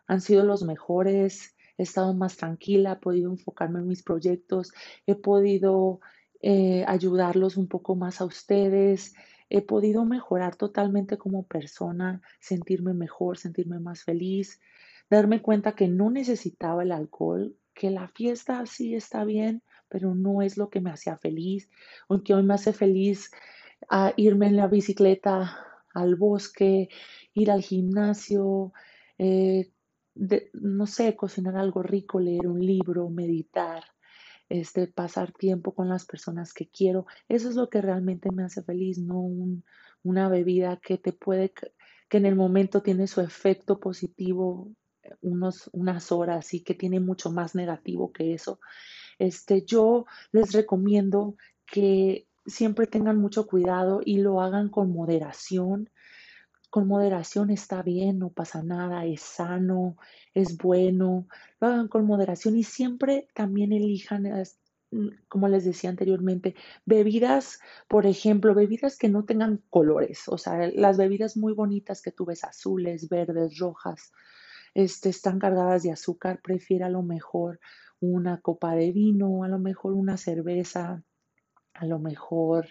han 0.06 0.20
sido 0.20 0.44
los 0.44 0.62
mejores, 0.62 1.54
he 1.78 1.82
estado 1.82 2.14
más 2.14 2.36
tranquila, 2.36 2.92
he 2.92 2.96
podido 2.96 3.30
enfocarme 3.30 3.80
en 3.80 3.88
mis 3.88 4.02
proyectos, 4.02 4.72
he 5.06 5.14
podido 5.14 6.00
eh, 6.40 6.84
ayudarlos 6.86 7.56
un 7.56 7.68
poco 7.68 7.94
más 7.96 8.20
a 8.20 8.24
ustedes, 8.24 9.14
he 9.50 9.62
podido 9.62 10.04
mejorar 10.04 10.56
totalmente 10.56 11.18
como 11.18 11.44
persona, 11.44 12.22
sentirme 12.40 12.94
mejor, 12.94 13.38
sentirme 13.38 13.78
más 13.78 14.02
feliz, 14.02 14.60
darme 15.10 15.42
cuenta 15.42 15.74
que 15.74 15.88
no 15.88 16.10
necesitaba 16.10 16.82
el 16.82 16.92
alcohol 16.92 17.56
que 17.76 17.90
la 17.90 18.08
fiesta 18.08 18.64
sí 18.66 18.94
está 18.94 19.24
bien, 19.24 19.62
pero 19.88 20.14
no 20.14 20.42
es 20.42 20.56
lo 20.56 20.70
que 20.70 20.80
me 20.80 20.90
hacía 20.90 21.18
feliz, 21.18 21.70
aunque 22.08 22.34
hoy 22.34 22.42
me 22.42 22.54
hace 22.54 22.72
feliz 22.72 23.30
a 23.88 24.12
irme 24.16 24.46
en 24.46 24.56
la 24.56 24.66
bicicleta 24.66 25.58
al 25.94 26.16
bosque, 26.16 26.88
ir 27.34 27.50
al 27.50 27.62
gimnasio, 27.62 28.72
eh, 29.18 29.70
no 30.54 30.86
sé, 30.86 31.14
cocinar 31.14 31.56
algo 31.56 31.82
rico, 31.82 32.18
leer 32.18 32.48
un 32.48 32.64
libro, 32.64 33.10
meditar, 33.10 33.84
este, 34.48 34.86
pasar 34.86 35.32
tiempo 35.32 35.74
con 35.74 35.88
las 35.88 36.06
personas 36.06 36.54
que 36.54 36.68
quiero. 36.68 37.06
Eso 37.28 37.48
es 37.50 37.56
lo 37.56 37.68
que 37.68 37.82
realmente 37.82 38.30
me 38.32 38.44
hace 38.44 38.62
feliz, 38.62 38.98
no 38.98 39.28
una 40.02 40.28
bebida 40.28 40.78
que 40.82 40.96
te 40.98 41.12
puede, 41.12 41.52
que 42.08 42.16
en 42.16 42.26
el 42.26 42.36
momento 42.36 42.82
tiene 42.82 43.06
su 43.06 43.20
efecto 43.20 43.78
positivo 43.78 44.70
unos, 45.20 45.70
unas 45.72 46.12
horas 46.12 46.54
y 46.54 46.60
que 46.60 46.74
tiene 46.74 47.00
mucho 47.00 47.30
más 47.30 47.54
negativo 47.54 48.12
que 48.12 48.34
eso. 48.34 48.60
Este, 49.18 49.64
yo 49.64 50.06
les 50.32 50.52
recomiendo 50.52 51.36
que 51.66 52.28
siempre 52.46 52.86
tengan 52.86 53.18
mucho 53.18 53.46
cuidado 53.46 54.00
y 54.04 54.18
lo 54.18 54.40
hagan 54.40 54.68
con 54.68 54.92
moderación. 54.92 55.90
Con 56.70 56.88
moderación 56.88 57.50
está 57.50 57.82
bien, 57.82 58.18
no 58.18 58.30
pasa 58.30 58.62
nada, 58.62 59.04
es 59.06 59.22
sano, 59.22 59.96
es 60.34 60.56
bueno. 60.56 61.26
Lo 61.60 61.68
hagan 61.68 61.88
con 61.88 62.06
moderación 62.06 62.56
y 62.56 62.64
siempre 62.64 63.28
también 63.34 63.72
elijan, 63.72 64.24
mm, 64.90 65.08
como 65.28 65.48
les 65.48 65.64
decía 65.64 65.90
anteriormente, 65.90 66.54
bebidas, 66.84 67.60
por 67.88 68.06
ejemplo, 68.06 68.54
bebidas 68.54 68.98
que 68.98 69.08
no 69.08 69.24
tengan 69.24 69.62
colores, 69.70 70.28
o 70.28 70.38
sea, 70.38 70.70
las 70.74 70.96
bebidas 70.96 71.36
muy 71.36 71.54
bonitas 71.54 72.02
que 72.02 72.12
tú 72.12 72.26
ves 72.26 72.44
azules, 72.44 73.08
verdes, 73.08 73.58
rojas, 73.58 74.12
este, 74.76 75.08
están 75.08 75.38
cargadas 75.38 75.84
de 75.84 75.90
azúcar, 75.90 76.42
prefiere 76.42 76.84
a 76.84 76.90
lo 76.90 77.02
mejor 77.02 77.60
una 77.98 78.42
copa 78.42 78.74
de 78.74 78.92
vino, 78.92 79.42
a 79.42 79.48
lo 79.48 79.58
mejor 79.58 79.94
una 79.94 80.18
cerveza, 80.18 81.02
a 81.72 81.86
lo 81.86 81.98
mejor 81.98 82.68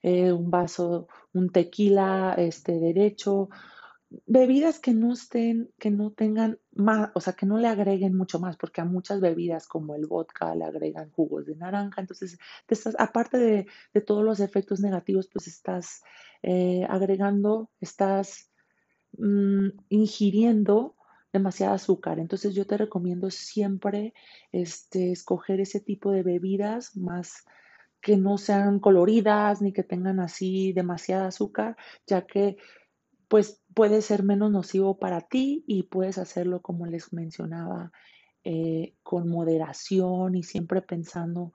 eh, 0.00 0.30
un 0.30 0.52
vaso, 0.52 1.08
un 1.32 1.50
tequila 1.50 2.36
este, 2.38 2.78
derecho, 2.78 3.48
bebidas 4.24 4.78
que 4.78 4.94
no 4.94 5.12
estén, 5.12 5.72
que 5.80 5.90
no 5.90 6.12
tengan 6.12 6.60
más, 6.70 7.10
o 7.14 7.20
sea, 7.20 7.32
que 7.32 7.44
no 7.44 7.58
le 7.58 7.66
agreguen 7.66 8.16
mucho 8.16 8.38
más, 8.38 8.56
porque 8.56 8.80
a 8.80 8.84
muchas 8.84 9.20
bebidas 9.20 9.66
como 9.66 9.96
el 9.96 10.06
vodka 10.06 10.54
le 10.54 10.64
agregan 10.64 11.10
jugos 11.10 11.46
de 11.46 11.56
naranja, 11.56 12.00
entonces, 12.00 12.38
estás, 12.68 12.94
aparte 13.00 13.36
de, 13.92 14.00
todos 14.02 14.24
los 14.24 14.38
efectos 14.38 14.78
negativos, 14.78 15.28
pues 15.32 15.48
estás 15.48 16.02
eh, 16.42 16.86
agregando, 16.88 17.68
estás 17.80 18.48
mm, 19.18 19.70
ingiriendo 19.88 20.94
demasiada 21.32 21.74
azúcar. 21.74 22.18
Entonces 22.18 22.54
yo 22.54 22.66
te 22.66 22.76
recomiendo 22.76 23.30
siempre 23.30 24.14
este, 24.52 25.12
escoger 25.12 25.60
ese 25.60 25.80
tipo 25.80 26.10
de 26.10 26.22
bebidas 26.22 26.96
más 26.96 27.44
que 28.00 28.16
no 28.16 28.38
sean 28.38 28.78
coloridas 28.78 29.60
ni 29.60 29.72
que 29.72 29.82
tengan 29.82 30.20
así 30.20 30.72
demasiada 30.72 31.28
azúcar, 31.28 31.76
ya 32.06 32.26
que 32.26 32.56
pues 33.28 33.62
puede 33.74 34.02
ser 34.02 34.22
menos 34.22 34.50
nocivo 34.50 34.98
para 34.98 35.20
ti 35.20 35.64
y 35.66 35.84
puedes 35.84 36.18
hacerlo 36.18 36.62
como 36.62 36.86
les 36.86 37.12
mencionaba 37.12 37.92
eh, 38.44 38.94
con 39.02 39.28
moderación 39.28 40.34
y 40.34 40.42
siempre 40.42 40.80
pensando 40.80 41.52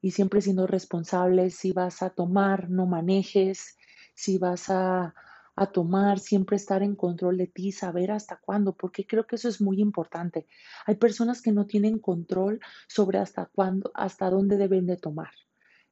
y 0.00 0.10
siempre 0.10 0.40
siendo 0.40 0.66
responsable 0.66 1.50
si 1.50 1.72
vas 1.72 2.02
a 2.02 2.10
tomar, 2.10 2.68
no 2.68 2.86
manejes, 2.86 3.76
si 4.14 4.38
vas 4.38 4.68
a 4.68 5.14
a 5.56 5.66
tomar, 5.66 6.18
siempre 6.18 6.56
estar 6.56 6.82
en 6.82 6.96
control 6.96 7.36
de 7.38 7.46
ti, 7.46 7.72
saber 7.72 8.10
hasta 8.10 8.36
cuándo, 8.36 8.74
porque 8.74 9.06
creo 9.06 9.26
que 9.26 9.36
eso 9.36 9.48
es 9.48 9.60
muy 9.60 9.80
importante. 9.80 10.46
Hay 10.86 10.96
personas 10.96 11.42
que 11.42 11.52
no 11.52 11.66
tienen 11.66 11.98
control 11.98 12.60
sobre 12.88 13.18
hasta 13.18 13.46
cuándo, 13.46 13.90
hasta 13.94 14.30
dónde 14.30 14.56
deben 14.56 14.86
de 14.86 14.96
tomar. 14.96 15.30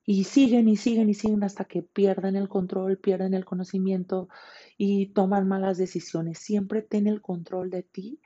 Y 0.05 0.25
siguen 0.25 0.69
y 0.69 0.77
siguen 0.77 1.09
y 1.11 1.15
siguen 1.15 1.45
hasta 1.45 1.65
que 1.65 1.83
pierden 1.83 2.35
el 2.35 2.49
control, 2.49 2.99
pierden 2.99 3.35
el 3.35 3.45
conocimiento 3.45 4.29
y 4.77 5.13
toman 5.13 5.47
malas 5.47 5.79
decisiones. 5.79 6.41
Siempre 6.41 6.83
ten 6.83 7.07
el 7.07 7.23
control 7.23 7.71
de 7.71 7.85
ti, 7.85 8.21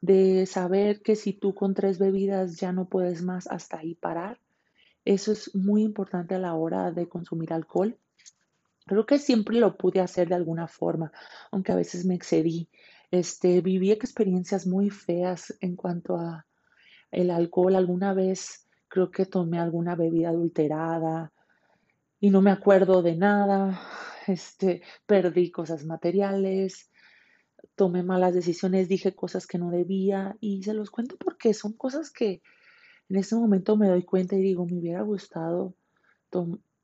de 0.00 0.46
saber 0.46 1.02
que 1.02 1.14
si 1.14 1.32
tú 1.32 1.54
con 1.54 1.74
tres 1.74 1.98
bebidas 1.98 2.56
ya 2.56 2.72
no 2.72 2.88
puedes 2.88 3.22
más, 3.22 3.46
hasta 3.46 3.78
ahí 3.78 3.94
parar. 3.94 4.40
Eso 5.04 5.30
es 5.30 5.54
muy 5.54 5.82
importante 5.82 6.34
a 6.34 6.38
la 6.40 6.54
hora 6.54 6.90
de 6.90 7.08
consumir 7.08 7.52
alcohol. 7.52 7.96
Creo 8.90 9.06
que 9.06 9.20
siempre 9.20 9.56
lo 9.60 9.76
pude 9.76 10.00
hacer 10.00 10.28
de 10.28 10.34
alguna 10.34 10.66
forma, 10.66 11.12
aunque 11.52 11.70
a 11.70 11.76
veces 11.76 12.04
me 12.04 12.16
excedí. 12.16 12.68
Este, 13.12 13.60
viví 13.60 13.92
experiencias 13.92 14.66
muy 14.66 14.90
feas 14.90 15.56
en 15.60 15.76
cuanto 15.76 16.16
a 16.16 16.44
el 17.12 17.30
alcohol. 17.30 17.76
Alguna 17.76 18.14
vez 18.14 18.66
creo 18.88 19.12
que 19.12 19.26
tomé 19.26 19.60
alguna 19.60 19.94
bebida 19.94 20.30
adulterada 20.30 21.32
y 22.18 22.30
no 22.30 22.42
me 22.42 22.50
acuerdo 22.50 23.00
de 23.00 23.14
nada. 23.14 23.80
Este, 24.26 24.82
perdí 25.06 25.52
cosas 25.52 25.84
materiales, 25.84 26.90
tomé 27.76 28.02
malas 28.02 28.34
decisiones, 28.34 28.88
dije 28.88 29.14
cosas 29.14 29.46
que 29.46 29.58
no 29.58 29.70
debía 29.70 30.36
y 30.40 30.64
se 30.64 30.74
los 30.74 30.90
cuento 30.90 31.16
porque 31.16 31.54
son 31.54 31.72
cosas 31.72 32.10
que 32.10 32.42
en 33.08 33.16
ese 33.16 33.36
momento 33.36 33.76
me 33.76 33.88
doy 33.88 34.02
cuenta 34.02 34.34
y 34.34 34.42
digo, 34.42 34.66
me 34.66 34.78
hubiera 34.78 35.02
gustado 35.02 35.74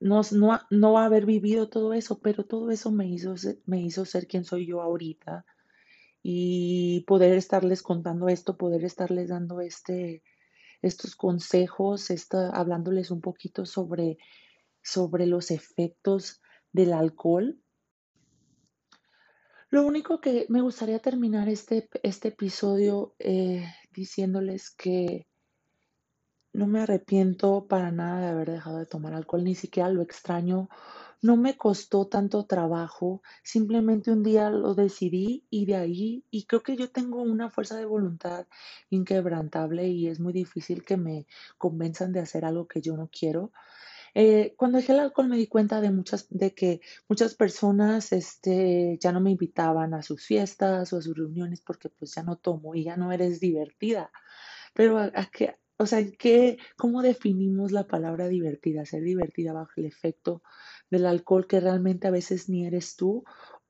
no, 0.07 0.23
no, 0.71 0.99
haber 0.99 1.27
vivido 1.27 1.69
todo 1.69 1.93
eso, 1.93 2.21
pero 2.21 2.45
todo 2.45 2.71
eso 2.71 2.91
me 2.91 3.09
hizo, 3.09 3.35
me 3.67 3.81
hizo 3.81 4.05
ser 4.05 4.27
quien 4.27 4.45
soy 4.45 4.67
yo 4.67 4.81
ahorita 4.81 5.45
y 6.23 7.05
poder 7.07 7.35
estarles 7.35 7.83
contando 7.83 8.29
esto, 8.29 8.57
poder 8.57 8.85
estarles 8.85 9.29
dando 9.29 9.61
este, 9.61 10.23
estos 10.83 11.15
consejos, 11.17 12.09
hablándoles 12.53 13.11
un 13.11 13.21
poquito 13.21 13.67
sobre, 13.67 14.19
sobre 14.83 15.27
los 15.27 15.51
efectos 15.51 16.41
del 16.73 16.93
alcohol. 16.93 17.61
Lo 19.71 19.85
único 19.87 20.21
que 20.21 20.47
me 20.49 20.63
gustaría 20.63 20.99
terminar 21.01 21.49
este, 21.49 21.89
este 22.03 22.29
episodio 22.29 23.15
eh, 23.19 23.65
diciéndoles 23.93 24.71
que 24.71 25.27
no 26.57 26.67
me 26.67 26.81
arrepiento 26.81 27.67
para 27.69 27.91
nada 27.93 28.21
de 28.21 28.29
haber 28.29 28.51
dejado 28.51 28.79
de 28.79 28.87
tomar 28.87 29.15
alcohol, 29.15 29.45
ni 29.45 29.55
siquiera 29.55 29.91
lo 29.91 30.03
extraño. 30.03 30.69
No 31.23 31.37
me 31.37 31.57
costó 31.57 32.07
tanto 32.07 32.47
trabajo, 32.47 33.23
simplemente 33.43 34.11
un 34.11 34.23
día 34.23 34.51
lo 34.51 34.75
decidí 34.75 35.45
y 35.51 35.67
de 35.67 35.77
ahí, 35.77 36.25
y 36.31 36.45
creo 36.47 36.63
que 36.63 36.77
yo 36.77 36.91
tengo 36.91 37.23
una 37.23 37.51
fuerza 37.51 37.77
de 37.77 37.85
voluntad 37.85 38.47
inquebrantable 38.91 39.89
y 39.89 40.09
es 40.09 40.21
muy 40.21 40.33
difícil 40.33 40.85
que 40.85 40.97
me 40.97 41.27
convenzan 41.59 42.13
de 42.13 42.21
hacer 42.21 42.45
algo 42.45 42.67
que 42.69 42.81
yo 42.81 42.97
no 42.97 43.09
quiero. 43.13 43.53
Eh, 44.15 44.55
cuando 44.57 44.79
dejé 44.79 44.93
el 44.93 45.01
alcohol 45.01 45.29
me 45.29 45.37
di 45.37 45.47
cuenta 45.47 45.81
de 45.83 45.91
muchas, 45.91 46.27
de 46.31 46.55
que 46.55 46.81
muchas 47.09 47.35
personas 47.35 48.13
este, 48.13 48.99
ya 49.01 49.13
no 49.13 49.21
me 49.21 49.31
invitaban 49.33 49.93
a 49.95 50.03
sus 50.03 50.25
fiestas 50.25 50.93
o 50.93 50.99
a 50.99 51.03
sus 51.03 51.17
reuniones 51.17 51.61
porque 51.61 51.91
pues 51.91 52.15
ya 52.15 52.23
no 52.23 52.37
tomo 52.37 52.75
y 52.75 52.85
ya 52.85 52.97
no 52.97 53.13
eres 53.13 53.41
divertida. 53.41 54.11
Pero 54.75 54.99
a, 54.99 55.07
a, 55.15 55.31
o 55.79 55.87
sea, 55.87 56.05
¿qué, 56.19 56.59
¿cómo 56.77 57.03
definimos 57.03 57.73
la 57.73 57.87
palabra 57.87 58.29
divertida? 58.29 58.87
Ser 58.87 59.03
divertida 59.03 59.53
bajo 59.53 59.73
el 59.77 59.85
efecto 59.85 60.43
del 60.91 61.07
alcohol 61.07 61.47
que 61.47 61.61
realmente 61.61 62.09
a 62.09 62.11
veces 62.11 62.49
ni 62.49 62.67
eres 62.67 62.97
tú. 62.97 63.25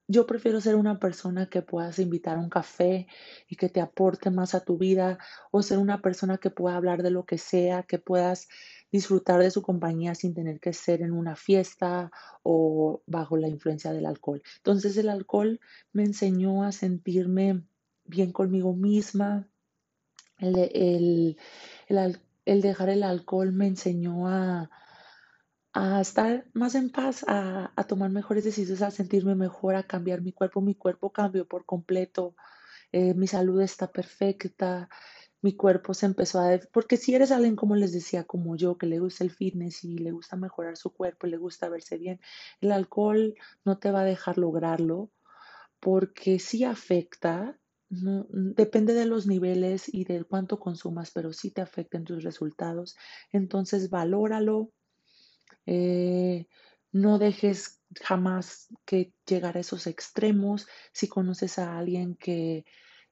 Yo 0.08 0.24
prefiero 0.24 0.60
ser 0.60 0.76
una 0.76 1.00
persona 1.00 1.48
que 1.48 1.62
puedas 1.62 1.98
invitar 1.98 2.36
a 2.36 2.40
un 2.40 2.48
café 2.48 3.08
y 3.48 3.56
que 3.56 3.68
te 3.68 3.80
aporte 3.80 4.30
más 4.30 4.54
a 4.54 4.64
tu 4.64 4.78
vida 4.78 5.18
o 5.50 5.62
ser 5.62 5.78
una 5.78 6.00
persona 6.00 6.38
que 6.38 6.50
pueda 6.50 6.76
hablar 6.76 7.02
de 7.02 7.10
lo 7.10 7.24
que 7.24 7.38
sea, 7.38 7.82
que 7.82 7.98
puedas 7.98 8.46
disfrutar 8.92 9.40
de 9.40 9.50
su 9.50 9.62
compañía 9.62 10.14
sin 10.14 10.32
tener 10.32 10.60
que 10.60 10.72
ser 10.72 11.02
en 11.02 11.10
una 11.12 11.34
fiesta 11.34 12.12
o 12.44 13.02
bajo 13.06 13.36
la 13.36 13.48
influencia 13.48 13.92
del 13.92 14.06
alcohol. 14.06 14.42
Entonces 14.58 14.96
el 14.96 15.08
alcohol 15.08 15.58
me 15.92 16.04
enseñó 16.04 16.62
a 16.62 16.70
sentirme 16.70 17.64
bien 18.04 18.30
conmigo 18.30 18.74
misma, 18.74 19.48
el, 20.38 21.36
dejar 21.88 22.88
el 22.88 23.02
alcohol 23.02 23.52
me 23.52 23.66
enseñó 23.66 24.28
a, 24.28 24.70
estar 26.00 26.46
más 26.54 26.74
en 26.74 26.90
paz, 26.90 27.24
a, 27.28 27.72
a, 27.76 27.84
tomar 27.84 28.10
mejores 28.10 28.44
decisiones, 28.44 28.82
a 28.82 28.90
sentirme 28.90 29.34
mejor, 29.34 29.74
a 29.74 29.82
cambiar 29.82 30.22
mi 30.22 30.32
cuerpo. 30.32 30.60
Mi 30.60 30.74
cuerpo 30.74 31.12
cambió 31.12 31.46
por 31.46 31.66
completo, 31.66 32.34
eh, 32.92 33.14
mi 33.14 33.26
salud 33.26 33.60
está 33.60 33.92
perfecta, 33.92 34.88
mi 35.42 35.54
cuerpo 35.54 35.94
se 35.94 36.06
empezó 36.06 36.40
a... 36.40 36.58
Porque 36.72 36.96
si 36.96 37.14
eres 37.14 37.30
alguien, 37.30 37.56
como 37.56 37.76
les 37.76 37.92
decía, 37.92 38.24
como 38.24 38.56
yo, 38.56 38.78
que 38.78 38.86
le 38.86 38.98
gusta 38.98 39.24
el 39.24 39.30
fitness 39.30 39.84
y 39.84 39.98
le 39.98 40.12
gusta 40.12 40.36
mejorar 40.36 40.76
su 40.76 40.92
cuerpo 40.92 41.26
y 41.26 41.30
le 41.30 41.36
gusta 41.36 41.68
verse 41.68 41.98
bien, 41.98 42.20
el 42.60 42.72
alcohol 42.72 43.34
no 43.64 43.78
te 43.78 43.90
va 43.90 44.00
a 44.00 44.04
dejar 44.04 44.38
lograrlo 44.38 45.10
porque 45.78 46.38
sí 46.38 46.64
afecta 46.64 47.58
no, 47.88 48.26
depende 48.30 48.94
de 48.94 49.06
los 49.06 49.26
niveles 49.26 49.92
y 49.92 50.04
de 50.04 50.24
cuánto 50.24 50.58
consumas, 50.58 51.10
pero 51.10 51.32
sí 51.32 51.50
te 51.50 51.60
afecten 51.60 52.04
tus 52.04 52.24
resultados. 52.24 52.96
Entonces, 53.32 53.90
valóralo. 53.90 54.72
Eh, 55.66 56.46
no 56.92 57.18
dejes 57.18 57.80
jamás 58.02 58.68
que 58.84 59.12
llegar 59.26 59.56
a 59.56 59.60
esos 59.60 59.86
extremos. 59.86 60.66
Si 60.92 61.08
conoces 61.08 61.58
a 61.58 61.78
alguien 61.78 62.16
que 62.16 62.64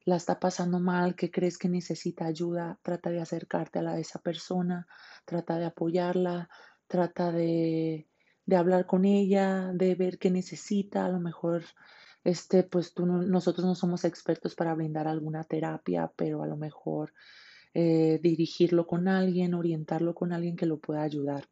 la 0.05 0.17
está 0.17 0.39
pasando 0.39 0.81
mal, 0.81 1.15
que 1.15 1.31
crees 1.31 1.59
que 1.59 1.69
necesita 1.69 2.27
ayuda, 2.27 2.79
trata 2.83 3.11
de 3.11 3.21
acercarte 3.21 3.79
a 3.79 3.83
la 3.83 3.99
esa 3.99 4.21
persona, 4.21 4.87
trata 5.25 5.59
de 5.59 5.67
apoyarla, 5.67 6.49
trata 6.87 7.33
de, 7.33 8.07
de 8.45 8.57
hablar 8.57 8.87
con 8.87 9.05
ella, 9.05 9.71
de 9.73 9.95
ver 9.95 10.19
qué 10.19 10.31
necesita, 10.31 11.07
a 11.07 11.09
lo 11.09 11.21
mejor 11.21 11.65
este, 12.25 12.63
pues 12.63 12.95
tú 12.95 13.07
nosotros 13.07 13.67
no 13.67 13.75
somos 13.75 14.05
expertos 14.05 14.55
para 14.55 14.75
brindar 14.75 15.07
alguna 15.07 15.45
terapia, 15.45 16.11
pero 16.17 16.43
a 16.43 16.47
lo 16.47 16.57
mejor 16.57 17.13
eh, 17.75 18.19
dirigirlo 18.23 18.87
con 18.87 19.09
alguien, 19.09 19.55
orientarlo 19.55 20.15
con 20.15 20.33
alguien 20.33 20.57
que 20.57 20.67
lo 20.67 20.79
pueda 20.79 21.03
ayudar. 21.03 21.49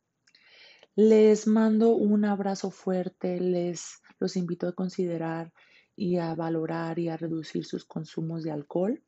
Les 0.95 1.47
mando 1.47 1.97
un 1.97 2.25
abrazo 2.25 2.71
fuerte, 2.71 3.41
les 3.41 4.01
los 4.19 4.37
invito 4.37 4.69
a 4.69 4.73
considerar 4.73 5.53
y 5.97 6.17
a 6.17 6.35
valorar 6.35 6.99
y 6.99 7.09
a 7.09 7.17
reducir 7.17 7.65
sus 7.65 7.85
consumos 7.85 8.43
de 8.43 8.51
alcohol. 8.51 9.03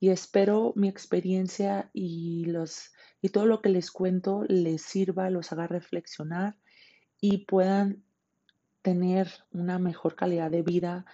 Y 0.00 0.10
espero 0.10 0.72
mi 0.76 0.88
experiencia 0.88 1.90
y, 1.92 2.44
los, 2.46 2.92
y 3.20 3.28
todo 3.30 3.46
lo 3.46 3.60
que 3.62 3.68
les 3.68 3.90
cuento 3.90 4.44
les 4.48 4.82
sirva, 4.82 5.30
los 5.30 5.52
haga 5.52 5.66
reflexionar 5.66 6.56
y 7.20 7.46
puedan 7.46 8.04
tener 8.88 9.28
una 9.52 9.78
mejor 9.78 10.14
calidad 10.14 10.50
de 10.50 10.62
vida 10.62 11.04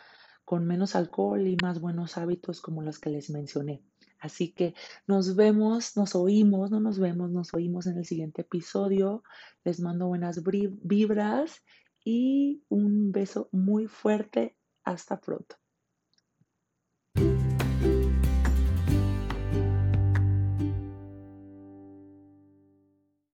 con 0.44 0.64
menos 0.64 0.94
alcohol 0.94 1.44
y 1.48 1.56
más 1.60 1.80
buenos 1.80 2.16
hábitos 2.16 2.60
como 2.60 2.82
los 2.82 3.00
que 3.00 3.10
les 3.10 3.30
mencioné. 3.30 3.82
Así 4.20 4.52
que 4.52 4.74
nos 5.08 5.34
vemos, 5.34 5.96
nos 5.96 6.14
oímos, 6.14 6.70
no 6.70 6.78
nos 6.78 7.00
vemos, 7.00 7.32
nos 7.32 7.52
oímos 7.52 7.88
en 7.88 7.98
el 7.98 8.04
siguiente 8.04 8.42
episodio. 8.42 9.24
Les 9.64 9.80
mando 9.80 10.06
buenas 10.06 10.40
vibras 10.44 11.64
y 12.04 12.62
un 12.68 13.10
beso 13.10 13.48
muy 13.50 13.88
fuerte. 13.88 14.56
Hasta 14.84 15.20
pronto. 15.20 15.63